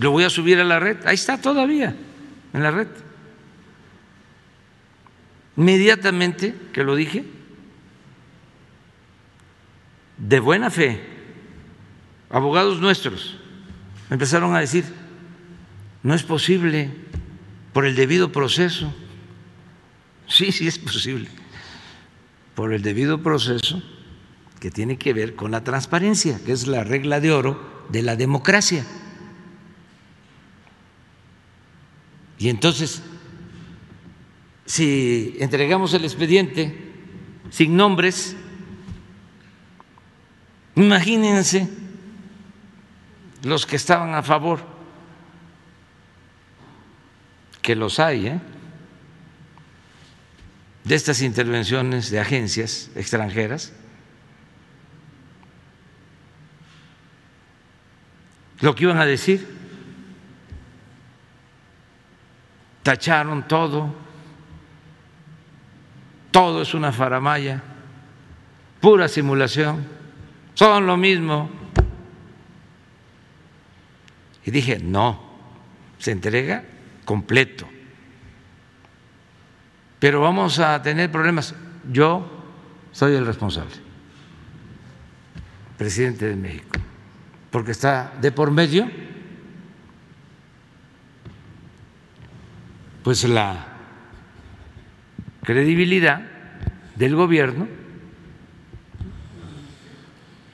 Lo 0.00 0.10
voy 0.12 0.24
a 0.24 0.30
subir 0.30 0.60
a 0.60 0.64
la 0.64 0.78
red, 0.78 1.06
ahí 1.06 1.14
está 1.14 1.40
todavía, 1.40 1.94
en 2.52 2.62
la 2.62 2.70
red. 2.70 2.88
Inmediatamente 5.58 6.54
que 6.72 6.84
lo 6.84 6.94
dije, 6.94 7.24
de 10.16 10.38
buena 10.38 10.70
fe, 10.70 11.00
abogados 12.30 12.80
nuestros 12.80 13.36
empezaron 14.08 14.54
a 14.54 14.60
decir, 14.60 14.84
no 16.04 16.14
es 16.14 16.22
posible 16.22 16.92
por 17.72 17.86
el 17.86 17.96
debido 17.96 18.30
proceso. 18.30 18.94
Sí, 20.28 20.52
sí 20.52 20.68
es 20.68 20.78
posible. 20.78 21.28
Por 22.54 22.72
el 22.72 22.82
debido 22.82 23.20
proceso 23.24 23.82
que 24.60 24.70
tiene 24.70 24.96
que 24.96 25.12
ver 25.12 25.34
con 25.34 25.50
la 25.50 25.64
transparencia, 25.64 26.38
que 26.46 26.52
es 26.52 26.68
la 26.68 26.84
regla 26.84 27.18
de 27.18 27.32
oro 27.32 27.86
de 27.88 28.02
la 28.02 28.14
democracia. 28.14 28.86
Y 32.38 32.48
entonces 32.48 33.02
si 34.68 35.34
entregamos 35.40 35.94
el 35.94 36.04
expediente 36.04 36.76
sin 37.50 37.74
nombres, 37.74 38.36
imagínense 40.76 41.66
los 43.44 43.64
que 43.64 43.76
estaban 43.76 44.14
a 44.14 44.22
favor, 44.22 44.60
que 47.62 47.74
los 47.74 47.98
hay, 47.98 48.26
¿eh? 48.26 48.40
de 50.84 50.94
estas 50.94 51.22
intervenciones 51.22 52.10
de 52.10 52.20
agencias 52.20 52.90
extranjeras, 52.94 53.72
lo 58.60 58.74
que 58.74 58.84
iban 58.84 58.98
a 58.98 59.06
decir, 59.06 59.48
tacharon 62.82 63.48
todo 63.48 64.07
todo 66.30 66.62
es 66.62 66.74
una 66.74 66.92
faramaya, 66.92 67.62
pura 68.80 69.08
simulación, 69.08 69.86
son 70.54 70.86
lo 70.86 70.96
mismo. 70.96 71.50
Y 74.44 74.50
dije, 74.50 74.78
no, 74.78 75.22
se 75.98 76.12
entrega 76.12 76.64
completo. 77.04 77.68
Pero 79.98 80.20
vamos 80.20 80.58
a 80.58 80.80
tener 80.82 81.10
problemas. 81.10 81.54
Yo 81.90 82.26
soy 82.92 83.14
el 83.14 83.26
responsable, 83.26 83.74
presidente 85.76 86.28
de 86.28 86.36
México, 86.36 86.80
porque 87.50 87.72
está 87.72 88.12
de 88.20 88.32
por 88.32 88.50
medio 88.50 88.88
pues 93.08 93.24
la 93.24 93.67
credibilidad 95.48 96.20
del 96.94 97.16
gobierno 97.16 97.66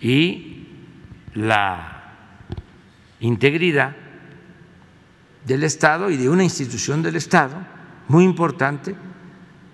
y 0.00 0.68
la 1.34 2.12
integridad 3.18 3.96
del 5.44 5.64
Estado 5.64 6.10
y 6.10 6.16
de 6.16 6.28
una 6.28 6.44
institución 6.44 7.02
del 7.02 7.16
Estado 7.16 7.56
muy 8.06 8.22
importante 8.22 8.94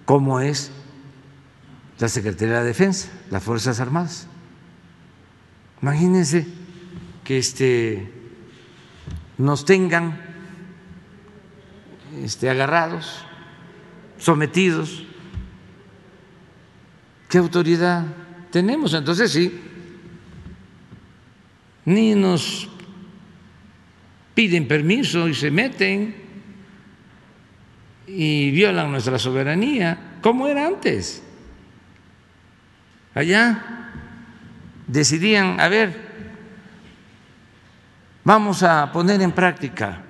como 0.06 0.40
es 0.40 0.72
la 1.98 2.09
Secretaría 2.09 2.54
de 2.54 2.61
la 2.61 2.64
Defensa, 2.64 3.11
las 3.30 3.42
Fuerzas 3.42 3.78
Armadas. 3.78 4.26
Imagínense 5.83 6.46
que 7.24 7.37
este, 7.37 8.11
nos 9.37 9.66
tengan 9.66 10.18
este, 12.24 12.48
agarrados, 12.48 13.26
sometidos 14.20 15.06
¿Qué 17.30 17.38
autoridad 17.38 18.04
tenemos? 18.50 18.92
Entonces 18.92 19.30
sí, 19.30 19.61
ni 21.85 22.16
nos 22.16 22.68
piden 24.35 24.66
permiso 24.66 25.28
y 25.28 25.35
se 25.35 25.48
meten 25.52 26.16
y 28.09 28.50
violan 28.50 28.90
nuestra 28.90 29.16
soberanía, 29.16 30.18
como 30.20 30.48
era 30.48 30.66
antes. 30.66 31.22
Allá 33.14 33.92
decidían, 34.88 35.61
a 35.61 35.68
ver, 35.68 35.94
vamos 38.24 38.64
a 38.64 38.90
poner 38.90 39.22
en 39.22 39.30
práctica 39.30 40.02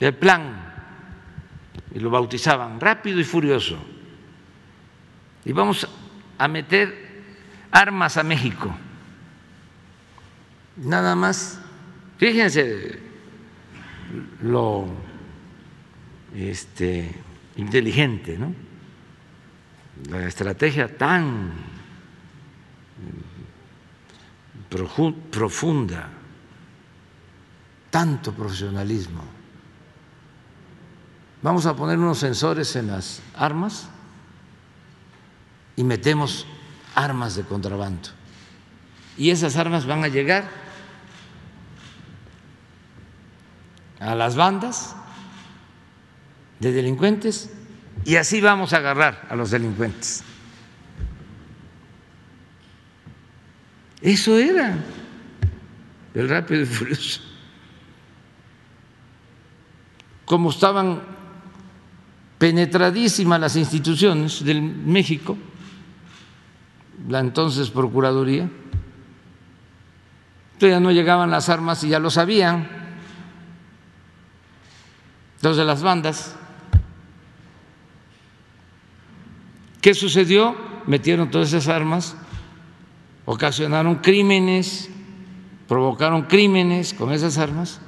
el 0.00 0.14
plan, 0.14 0.63
y 1.94 2.00
lo 2.00 2.10
bautizaban 2.10 2.80
rápido 2.80 3.20
y 3.20 3.24
furioso 3.24 3.78
y 5.44 5.52
vamos 5.52 5.86
a 6.38 6.48
meter 6.48 7.04
armas 7.70 8.16
a 8.16 8.22
México. 8.22 8.74
Nada 10.76 11.14
más, 11.14 11.60
fíjense 12.18 12.98
lo 14.42 14.88
este, 16.34 17.14
inteligente, 17.56 18.38
¿no? 18.38 18.54
La 20.08 20.26
estrategia 20.26 20.96
tan 20.96 21.52
profunda, 25.30 26.08
tanto 27.90 28.32
profesionalismo. 28.32 29.22
Vamos 31.44 31.66
a 31.66 31.76
poner 31.76 31.98
unos 31.98 32.20
sensores 32.20 32.74
en 32.74 32.86
las 32.86 33.20
armas 33.36 33.90
y 35.76 35.84
metemos 35.84 36.46
armas 36.94 37.36
de 37.36 37.42
contrabando. 37.42 38.08
Y 39.18 39.28
esas 39.28 39.54
armas 39.56 39.84
van 39.84 40.04
a 40.04 40.08
llegar 40.08 40.48
a 44.00 44.14
las 44.14 44.36
bandas 44.36 44.96
de 46.60 46.72
delincuentes 46.72 47.52
y 48.06 48.16
así 48.16 48.40
vamos 48.40 48.72
a 48.72 48.78
agarrar 48.78 49.26
a 49.28 49.36
los 49.36 49.50
delincuentes. 49.50 50.24
Eso 54.00 54.38
era 54.38 54.78
el 56.14 56.26
rápido 56.26 56.62
y 56.62 56.66
furioso. 56.66 57.20
Como 60.24 60.48
estaban 60.48 61.13
penetradísimas 62.44 63.40
las 63.40 63.56
instituciones 63.56 64.44
de 64.44 64.60
México, 64.60 65.34
la 67.08 67.20
entonces 67.20 67.70
Procuraduría, 67.70 68.50
ya 70.60 70.78
no 70.78 70.92
llegaban 70.92 71.30
las 71.30 71.48
armas 71.48 71.82
y 71.84 71.88
ya 71.88 71.98
lo 71.98 72.10
sabían 72.10 72.68
de 75.40 75.64
las 75.64 75.82
bandas. 75.82 76.36
¿Qué 79.80 79.94
sucedió? 79.94 80.54
Metieron 80.86 81.30
todas 81.30 81.48
esas 81.48 81.68
armas, 81.68 82.14
ocasionaron 83.24 83.96
crímenes, 83.96 84.90
provocaron 85.66 86.24
crímenes 86.24 86.92
con 86.92 87.10
esas 87.10 87.38
armas. 87.38 87.80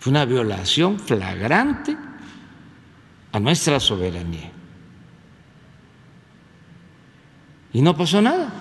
Fue 0.00 0.10
una 0.10 0.26
violación 0.26 0.98
flagrante 1.00 2.11
a 3.32 3.40
nuestra 3.40 3.80
soberanía. 3.80 4.52
y 7.72 7.80
no 7.80 7.96
pasó 7.96 8.20
nada. 8.20 8.52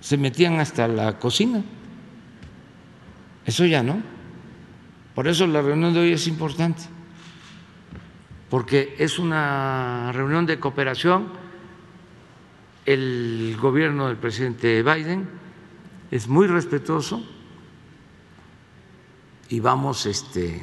Se 0.00 0.16
metían 0.16 0.58
hasta 0.58 0.88
la 0.88 1.18
cocina. 1.18 1.62
Eso 3.46 3.64
ya 3.66 3.82
no. 3.82 4.02
Por 5.14 5.28
eso 5.28 5.46
la 5.46 5.62
reunión 5.62 5.94
de 5.94 6.00
hoy 6.00 6.12
es 6.12 6.26
importante. 6.26 6.82
porque 8.50 8.96
es 8.98 9.18
una 9.18 10.12
reunión 10.12 10.44
de 10.44 10.60
cooperación. 10.60 11.28
El 12.84 13.56
gobierno 13.58 14.08
del 14.08 14.18
presidente 14.18 14.82
Biden 14.82 15.26
es 16.10 16.28
muy 16.28 16.46
respetuoso 16.46 17.24
y 19.48 19.60
vamos 19.60 20.04
este, 20.04 20.62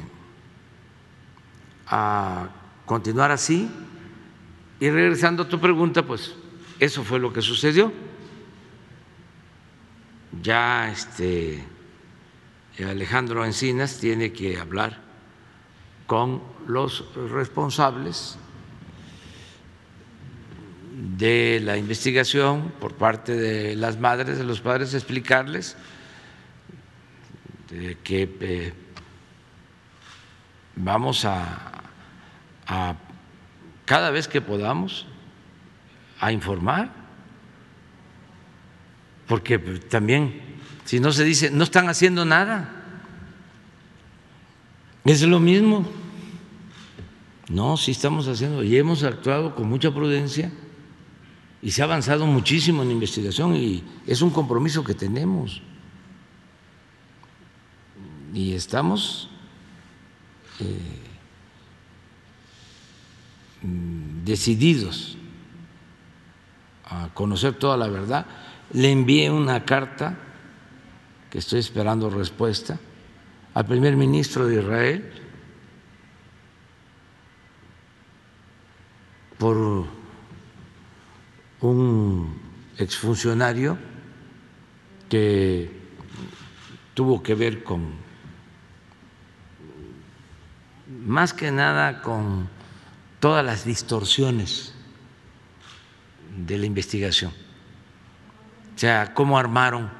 a 1.90 2.48
continuar 2.86 3.30
así. 3.30 3.68
Y 4.78 4.88
regresando 4.88 5.42
a 5.42 5.48
tu 5.48 5.60
pregunta, 5.60 6.06
pues 6.06 6.34
eso 6.78 7.04
fue 7.04 7.18
lo 7.18 7.32
que 7.32 7.42
sucedió. 7.42 7.92
Ya 10.40 10.90
este 10.90 11.62
Alejandro 12.78 13.44
Encinas 13.44 13.98
tiene 13.98 14.32
que 14.32 14.58
hablar 14.58 14.98
con 16.06 16.42
los 16.66 17.04
responsables 17.30 18.38
de 21.18 21.60
la 21.62 21.76
investigación 21.76 22.72
por 22.80 22.94
parte 22.94 23.34
de 23.34 23.76
las 23.76 23.98
madres, 23.98 24.38
de 24.38 24.44
los 24.44 24.60
padres, 24.60 24.94
explicarles 24.94 25.76
que 28.02 28.36
eh, 28.40 28.72
vamos 30.76 31.24
a, 31.24 31.79
a, 32.66 32.96
cada 33.84 34.10
vez 34.10 34.28
que 34.28 34.40
podamos, 34.40 35.06
a 36.20 36.32
informar, 36.32 36.92
porque 39.26 39.58
también, 39.58 40.40
si 40.84 41.00
no 41.00 41.12
se 41.12 41.24
dice, 41.24 41.50
no 41.50 41.64
están 41.64 41.88
haciendo 41.88 42.24
nada, 42.24 42.80
es 45.04 45.22
lo 45.22 45.40
mismo. 45.40 45.86
No, 47.48 47.76
sí 47.76 47.90
estamos 47.90 48.28
haciendo 48.28 48.62
y 48.62 48.76
hemos 48.76 49.02
actuado 49.02 49.56
con 49.56 49.68
mucha 49.68 49.92
prudencia 49.92 50.52
y 51.62 51.72
se 51.72 51.82
ha 51.82 51.84
avanzado 51.84 52.26
muchísimo 52.26 52.82
en 52.82 52.92
investigación 52.92 53.56
y 53.56 53.82
es 54.06 54.22
un 54.22 54.30
compromiso 54.30 54.84
que 54.84 54.94
tenemos. 54.94 55.60
Y 58.32 58.52
estamos 58.52 59.28
eh, 60.60 61.09
decididos 63.62 65.16
a 66.84 67.08
conocer 67.14 67.54
toda 67.54 67.76
la 67.76 67.88
verdad. 67.88 68.26
Le 68.72 68.90
envié 68.90 69.30
una 69.30 69.64
carta 69.64 70.16
que 71.30 71.38
estoy 71.38 71.60
esperando 71.60 72.10
respuesta 72.10 72.78
al 73.54 73.66
primer 73.66 73.96
ministro 73.96 74.46
de 74.46 74.60
Israel 74.60 75.12
por 79.38 79.56
un 81.60 82.40
exfuncionario 82.78 83.78
que 85.08 85.70
tuvo 86.94 87.22
que 87.22 87.34
ver 87.34 87.64
con, 87.64 87.94
más 91.04 91.32
que 91.32 91.50
nada 91.50 92.02
con 92.02 92.48
todas 93.20 93.44
las 93.44 93.64
distorsiones 93.64 94.74
de 96.36 96.58
la 96.58 96.66
investigación, 96.66 97.32
o 98.74 98.78
sea, 98.78 99.14
cómo 99.14 99.38
armaron 99.38 99.90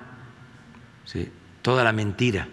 toda 1.63 1.85
la 1.85 1.93
mentira 1.93 2.49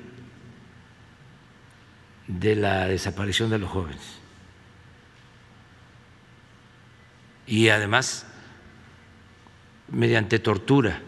de 2.27 2.55
la 2.55 2.87
desaparición 2.87 3.49
de 3.49 3.59
los 3.59 3.69
jóvenes. 3.69 4.17
y 7.47 7.69
además 7.69 8.27
mediante 9.89 10.37
tortura. 10.37 11.01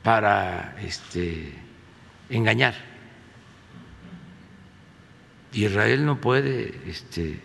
para 0.00 0.74
este, 0.80 1.52
engañar. 2.30 2.87
Israel 5.52 6.04
no 6.04 6.20
puede 6.20 6.80
este, 6.86 7.40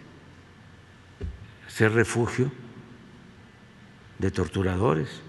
ser 1.68 1.94
refugio 1.94 2.52
de 4.20 4.32
torturadores, 4.32 5.22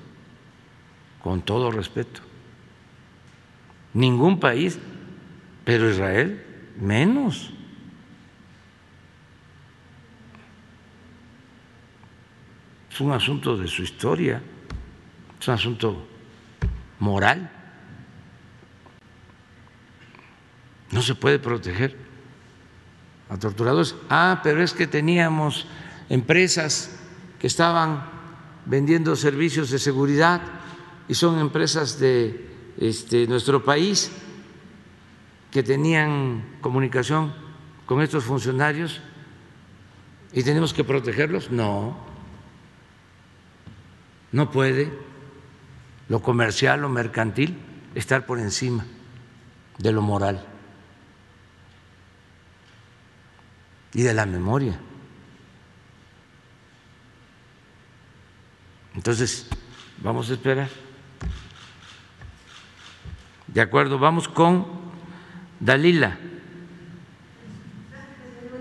con 1.20 1.42
todo 1.42 1.70
respeto. 1.70 2.20
Ningún 3.92 4.40
país, 4.40 4.78
pero 5.64 5.88
Israel 5.88 6.44
menos. 6.78 7.52
Es 12.90 13.00
un 13.00 13.12
asunto 13.12 13.56
de 13.56 13.66
su 13.66 13.82
historia, 13.82 14.42
es 15.40 15.48
un 15.48 15.54
asunto 15.54 16.06
moral. 16.98 17.50
No 20.92 21.02
se 21.02 21.14
puede 21.14 21.38
proteger 21.38 21.96
a 23.34 23.38
torturadores. 23.38 23.96
Ah, 24.08 24.40
pero 24.42 24.62
es 24.62 24.72
que 24.72 24.86
teníamos 24.86 25.66
empresas 26.08 26.94
que 27.40 27.48
estaban 27.48 28.06
vendiendo 28.64 29.16
servicios 29.16 29.70
de 29.70 29.78
seguridad 29.78 30.40
y 31.08 31.14
son 31.14 31.40
empresas 31.40 31.98
de 31.98 32.48
este, 32.78 33.26
nuestro 33.26 33.64
país 33.64 34.12
que 35.50 35.62
tenían 35.62 36.58
comunicación 36.60 37.34
con 37.86 38.00
estos 38.00 38.22
funcionarios 38.22 39.00
y 40.32 40.42
tenemos 40.44 40.72
que 40.72 40.84
protegerlos? 40.84 41.50
No, 41.50 41.96
no 44.30 44.50
puede 44.50 44.92
lo 46.08 46.22
comercial 46.22 46.84
o 46.84 46.88
mercantil 46.88 47.58
estar 47.96 48.26
por 48.26 48.38
encima 48.38 48.86
de 49.78 49.92
lo 49.92 50.02
moral 50.02 50.53
y 53.94 54.02
de 54.02 54.12
la 54.12 54.26
memoria. 54.26 54.78
Entonces, 58.94 59.48
vamos 60.02 60.28
a 60.30 60.34
esperar. 60.34 60.68
De 63.46 63.60
acuerdo, 63.60 63.98
vamos 63.98 64.28
con 64.28 64.66
Dalila. 65.60 66.18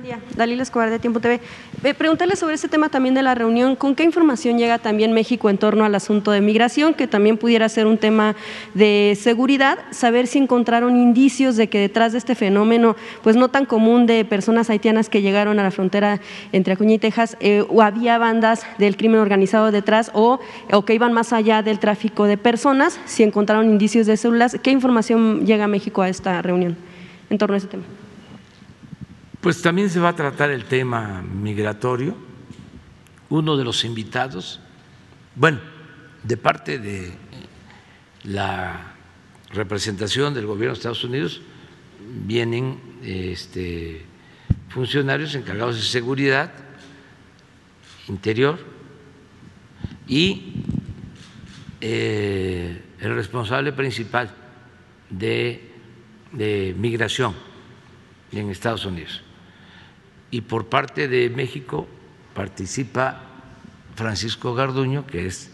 Día, 0.03 0.19
Dalila 0.35 0.63
Escobar 0.63 0.89
de 0.89 0.99
Tiempo 0.99 1.21
TV. 1.21 1.39
Eh, 1.81 1.93
preguntarle 1.93 2.35
sobre 2.35 2.55
este 2.55 2.67
tema 2.67 2.89
también 2.89 3.15
de 3.15 3.23
la 3.23 3.35
reunión, 3.35 3.77
¿con 3.77 3.95
qué 3.95 4.03
información 4.03 4.57
llega 4.57 4.77
también 4.77 5.13
México 5.13 5.49
en 5.49 5.57
torno 5.57 5.85
al 5.85 5.95
asunto 5.95 6.31
de 6.31 6.41
migración, 6.41 6.93
que 6.93 7.07
también 7.07 7.37
pudiera 7.37 7.69
ser 7.69 7.87
un 7.87 7.97
tema 7.97 8.35
de 8.73 9.17
seguridad? 9.17 9.79
Saber 9.91 10.27
si 10.27 10.39
encontraron 10.39 10.97
indicios 10.97 11.55
de 11.55 11.69
que 11.69 11.79
detrás 11.79 12.11
de 12.11 12.17
este 12.17 12.35
fenómeno, 12.35 12.97
pues 13.21 13.37
no 13.37 13.47
tan 13.47 13.65
común 13.65 14.05
de 14.05 14.25
personas 14.25 14.69
haitianas 14.69 15.07
que 15.07 15.21
llegaron 15.21 15.57
a 15.57 15.63
la 15.63 15.71
frontera 15.71 16.19
entre 16.51 16.73
Acuña 16.73 16.95
y 16.95 16.99
Texas, 16.99 17.37
eh, 17.39 17.63
o 17.69 17.81
había 17.81 18.17
bandas 18.17 18.65
del 18.79 18.97
crimen 18.97 19.21
organizado 19.21 19.71
detrás 19.71 20.11
o, 20.13 20.41
o 20.73 20.83
que 20.83 20.95
iban 20.95 21.13
más 21.13 21.31
allá 21.31 21.61
del 21.61 21.79
tráfico 21.79 22.25
de 22.25 22.37
personas, 22.37 22.99
si 23.05 23.23
encontraron 23.23 23.69
indicios 23.69 24.05
de 24.05 24.17
células, 24.17 24.57
¿qué 24.61 24.71
información 24.71 25.45
llega 25.45 25.63
a 25.63 25.69
México 25.69 26.01
a 26.01 26.09
esta 26.09 26.41
reunión? 26.41 26.75
en 27.29 27.37
torno 27.37 27.55
a 27.55 27.57
ese 27.57 27.67
tema? 27.67 27.83
Pues 29.43 29.61
también 29.61 29.89
se 29.89 29.99
va 29.99 30.09
a 30.09 30.15
tratar 30.15 30.49
el 30.51 30.63
tema 30.63 31.21
migratorio. 31.21 32.15
Uno 33.29 33.57
de 33.57 33.65
los 33.65 33.83
invitados, 33.83 34.61
bueno, 35.35 35.59
de 36.23 36.37
parte 36.37 36.79
de 36.79 37.11
la 38.23 38.95
representación 39.51 40.33
del 40.33 40.45
gobierno 40.45 40.73
de 40.73 40.77
Estados 40.77 41.03
Unidos, 41.03 41.41
vienen 42.25 42.79
este, 43.03 44.05
funcionarios 44.69 45.35
encargados 45.35 45.75
de 45.75 45.81
seguridad 45.81 46.53
interior 48.07 48.59
y 50.07 50.53
eh, 51.81 52.81
el 52.99 53.15
responsable 53.15 53.73
principal 53.73 54.33
de 55.09 55.73
de 56.33 56.75
migración 56.77 57.35
en 58.31 58.49
Estados 58.49 58.85
Unidos. 58.85 59.21
Y 60.33 60.41
por 60.41 60.65
parte 60.65 61.07
de 61.07 61.29
México 61.29 61.87
participa 62.33 63.21
Francisco 63.95 64.55
Garduño, 64.55 65.05
que 65.05 65.27
es 65.27 65.51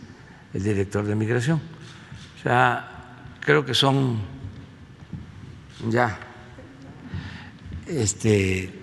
el 0.54 0.64
director 0.64 1.06
de 1.06 1.16
migración. 1.16 1.60
O 2.40 2.42
sea, 2.42 3.26
creo 3.42 3.66
que 3.66 3.74
son 3.74 4.20
ya 5.90 6.18
este 7.88 8.74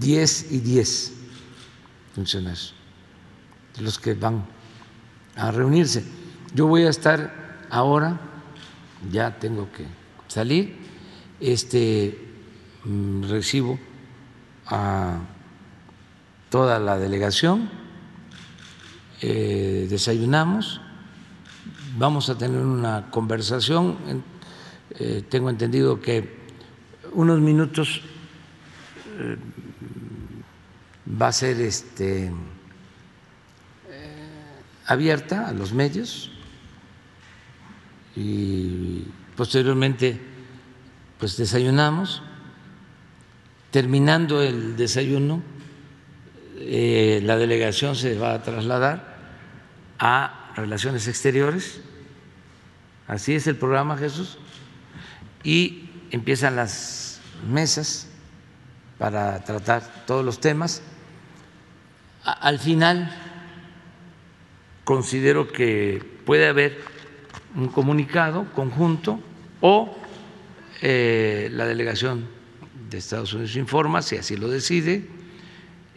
10 0.00 0.50
y 0.50 0.58
10 0.58 1.12
funcionarios 2.12 2.74
los 3.78 4.00
que 4.00 4.14
van 4.14 4.44
a 5.36 5.52
reunirse. 5.52 6.04
Yo 6.52 6.66
voy 6.66 6.82
a 6.82 6.90
estar 6.90 7.62
ahora, 7.70 8.18
ya 9.08 9.38
tengo 9.38 9.70
que 9.70 9.86
salir. 10.26 10.78
Este 11.38 12.18
mm, 12.84 13.30
recibo 13.30 13.78
a 14.72 15.18
toda 16.48 16.78
la 16.78 16.96
delegación, 16.96 17.68
eh, 19.20 19.86
desayunamos, 19.90 20.80
vamos 21.98 22.30
a 22.30 22.38
tener 22.38 22.60
una 22.60 23.10
conversación. 23.10 23.98
Eh, 24.98 25.24
tengo 25.28 25.50
entendido 25.50 26.00
que 26.00 26.40
unos 27.12 27.38
minutos 27.40 28.00
eh, 29.18 29.36
va 31.20 31.28
a 31.28 31.32
ser 31.32 31.60
este 31.60 32.32
abierta 34.86 35.48
a 35.48 35.52
los 35.52 35.72
medios 35.72 36.30
y 38.16 39.04
posteriormente 39.36 40.18
pues 41.18 41.36
desayunamos. 41.36 42.22
Terminando 43.72 44.42
el 44.42 44.76
desayuno, 44.76 45.42
eh, 46.58 47.22
la 47.24 47.38
delegación 47.38 47.96
se 47.96 48.18
va 48.18 48.34
a 48.34 48.42
trasladar 48.42 49.16
a 49.98 50.52
Relaciones 50.56 51.08
Exteriores. 51.08 51.80
Así 53.08 53.34
es 53.34 53.46
el 53.46 53.56
programa, 53.56 53.96
Jesús. 53.96 54.36
Y 55.42 55.88
empiezan 56.10 56.54
las 56.54 57.22
mesas 57.48 58.08
para 58.98 59.42
tratar 59.42 60.04
todos 60.06 60.22
los 60.22 60.38
temas. 60.38 60.82
Al 62.24 62.58
final, 62.58 63.10
considero 64.84 65.50
que 65.50 66.04
puede 66.26 66.46
haber 66.46 66.78
un 67.54 67.68
comunicado 67.68 68.52
conjunto 68.52 69.18
o 69.62 69.96
eh, 70.82 71.48
la 71.52 71.64
delegación 71.64 72.41
de 72.90 72.98
Estados 72.98 73.32
Unidos 73.32 73.56
informa, 73.56 74.02
si 74.02 74.16
así 74.16 74.36
lo 74.36 74.48
decide, 74.48 75.06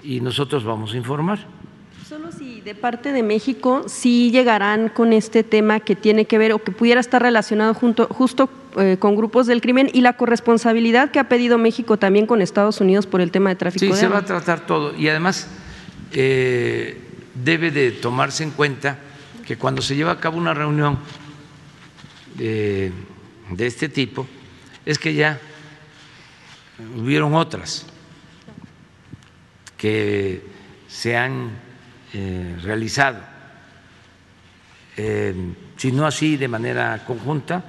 y 0.03 0.21
nosotros 0.21 0.63
vamos 0.63 0.93
a 0.93 0.97
informar. 0.97 1.39
Solo 2.07 2.31
si 2.31 2.61
de 2.61 2.75
parte 2.75 3.11
de 3.11 3.23
México 3.23 3.85
sí 3.87 4.29
llegarán 4.29 4.89
con 4.89 5.11
este 5.11 5.43
tema 5.43 5.79
que 5.79 5.95
tiene 5.95 6.25
que 6.25 6.37
ver 6.37 6.53
o 6.53 6.63
que 6.63 6.71
pudiera 6.71 7.01
estar 7.01 7.19
relacionado 7.19 7.73
junto, 7.73 8.05
justo 8.07 8.47
eh, 8.77 8.97
con 8.99 9.15
grupos 9.15 9.47
del 9.47 9.59
crimen 9.59 9.89
y 9.91 10.01
la 10.01 10.13
corresponsabilidad 10.13 11.09
que 11.09 11.17
ha 11.17 11.27
pedido 11.27 11.57
México 11.57 11.97
también 11.97 12.27
con 12.27 12.43
Estados 12.43 12.79
Unidos 12.79 13.07
por 13.07 13.21
el 13.21 13.31
tema 13.31 13.49
de 13.49 13.55
tráfico 13.55 13.85
sí, 13.85 13.91
de 13.91 13.97
se 13.97 14.07
va 14.07 14.19
a 14.19 14.25
tratar 14.25 14.67
todo 14.67 14.95
y 14.95 15.09
además 15.09 15.47
eh, 16.11 17.01
debe 17.33 17.71
de 17.71 17.89
tomarse 17.89 18.43
en 18.43 18.51
cuenta 18.51 18.99
que 19.43 19.57
cuando 19.57 19.81
se 19.81 19.95
lleva 19.95 20.11
a 20.11 20.19
cabo 20.19 20.37
una 20.37 20.53
reunión 20.53 20.99
de, 22.37 22.91
de 23.49 23.65
este 23.65 23.89
tipo 23.89 24.27
es 24.85 24.99
que 24.99 25.15
ya 25.15 25.39
hubieron 26.97 27.33
otras 27.35 27.85
que 29.77 30.41
se 30.87 31.15
han 31.15 31.51
eh, 32.13 32.57
realizado, 32.61 33.19
eh, 34.97 35.35
si 35.75 35.91
no 35.91 36.07
así 36.07 36.37
de 36.37 36.47
manera 36.47 37.03
conjunta, 37.05 37.63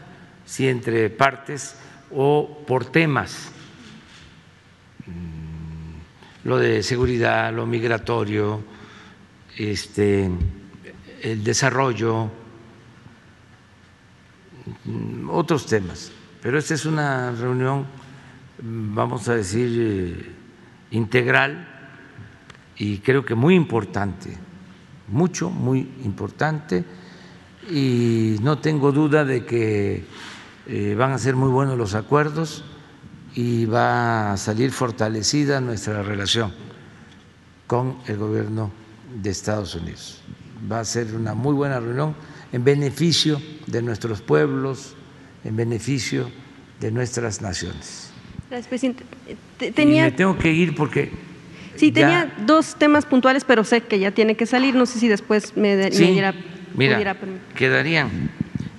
si 0.45 0.69
entre 0.69 1.11
partes 1.11 1.77
o 2.15 2.63
por 2.67 2.85
temas, 2.87 3.51
mm, 5.07 6.49
lo 6.49 6.59
de 6.59 6.83
seguridad, 6.83 7.53
lo 7.53 7.67
migratorio, 7.67 8.63
este, 9.57 10.31
el 11.23 11.43
desarrollo, 11.43 12.31
mm, 14.85 15.29
otros 15.31 15.67
temas. 15.67 16.13
Pero 16.41 16.59
esta 16.59 16.75
es 16.75 16.85
una 16.87 17.33
reunión, 17.33 17.87
vamos 18.61 19.29
a 19.29 19.35
decir, 19.35 19.69
eh, 19.81 20.33
integral 20.91 21.69
y 22.79 22.99
creo 22.99 23.25
que 23.25 23.35
muy 23.35 23.55
importante, 23.55 24.37
mucho, 25.09 25.51
muy 25.51 25.81
importante, 26.05 26.85
y 27.71 28.37
no 28.43 28.59
tengo 28.59 28.93
duda 28.93 29.25
de 29.25 29.45
que 29.45 30.05
eh, 30.67 30.95
van 30.97 31.13
a 31.13 31.19
ser 31.19 31.35
muy 31.35 31.51
buenos 31.51 31.77
los 31.77 31.95
acuerdos 31.95 32.65
y 33.35 33.67
va 33.67 34.33
a 34.33 34.37
salir 34.37 34.71
fortalecida 34.71 35.61
nuestra 35.61 36.03
relación 36.03 36.53
con 37.67 37.99
el 38.07 38.19
gobierno 38.19 38.71
de 39.23 39.31
Estados 39.31 39.75
Unidos. 39.75 40.23
Va 40.71 40.81
a 40.81 40.85
ser 40.85 41.15
una 41.15 41.35
muy 41.35 41.55
buena 41.55 41.81
reunión 41.81 42.15
en 42.53 42.65
beneficio 42.65 43.41
de 43.67 43.83
nuestros 43.83 44.23
pueblos, 44.23 44.95
en 45.45 45.57
beneficio 45.57 46.31
de 46.81 46.91
nuestras 46.91 47.43
naciones. 47.43 48.06
Gracias, 48.49 48.69
presidente. 48.69 49.05
Tenía... 49.75 50.05
me 50.05 50.13
tengo 50.13 50.37
que 50.39 50.53
ir 50.53 50.75
porque 50.75 51.11
Sí, 51.77 51.93
tenía 51.93 52.33
dos 52.47 52.77
temas 52.77 53.05
puntuales, 53.05 53.45
pero 53.45 53.63
sé 53.63 53.83
que 53.83 53.99
ya 53.99 54.11
tiene 54.11 54.35
que 54.35 54.47
salir. 54.47 54.75
No 54.75 54.87
sé 54.87 54.99
si 54.99 55.09
después 55.09 55.57
me, 55.57 55.77
me 55.77 55.91
diera, 55.91 56.35
mira, 56.75 57.17
quedarían, 57.55 58.31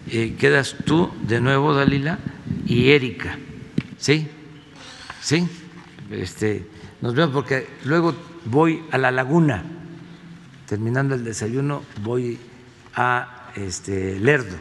eh, 0.09 0.35
quedas 0.37 0.75
tú 0.85 1.11
de 1.27 1.39
nuevo, 1.39 1.73
Dalila, 1.73 2.19
y 2.65 2.89
Erika. 2.89 3.37
¿Sí? 3.97 4.27
¿Sí? 5.21 5.47
Este, 6.11 6.65
nos 7.01 7.13
vemos 7.13 7.33
porque 7.33 7.67
luego 7.85 8.15
voy 8.45 8.83
a 8.91 8.97
la 8.97 9.11
laguna. 9.11 9.63
Terminando 10.67 11.15
el 11.15 11.23
desayuno, 11.23 11.83
voy 12.01 12.37
a 12.95 13.51
este, 13.55 14.19
Lerdo, 14.19 14.55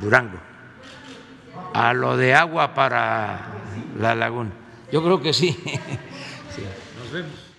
Durango, 0.00 0.38
a 1.74 1.92
lo 1.92 2.16
de 2.16 2.34
agua 2.34 2.72
para 2.72 3.59
la 3.98 4.14
laguna. 4.14 4.50
Yo 4.92 5.02
creo 5.02 5.20
que 5.20 5.32
sí. 5.32 5.52
sí. 6.54 6.62
Nos 6.98 7.12
vemos. 7.12 7.49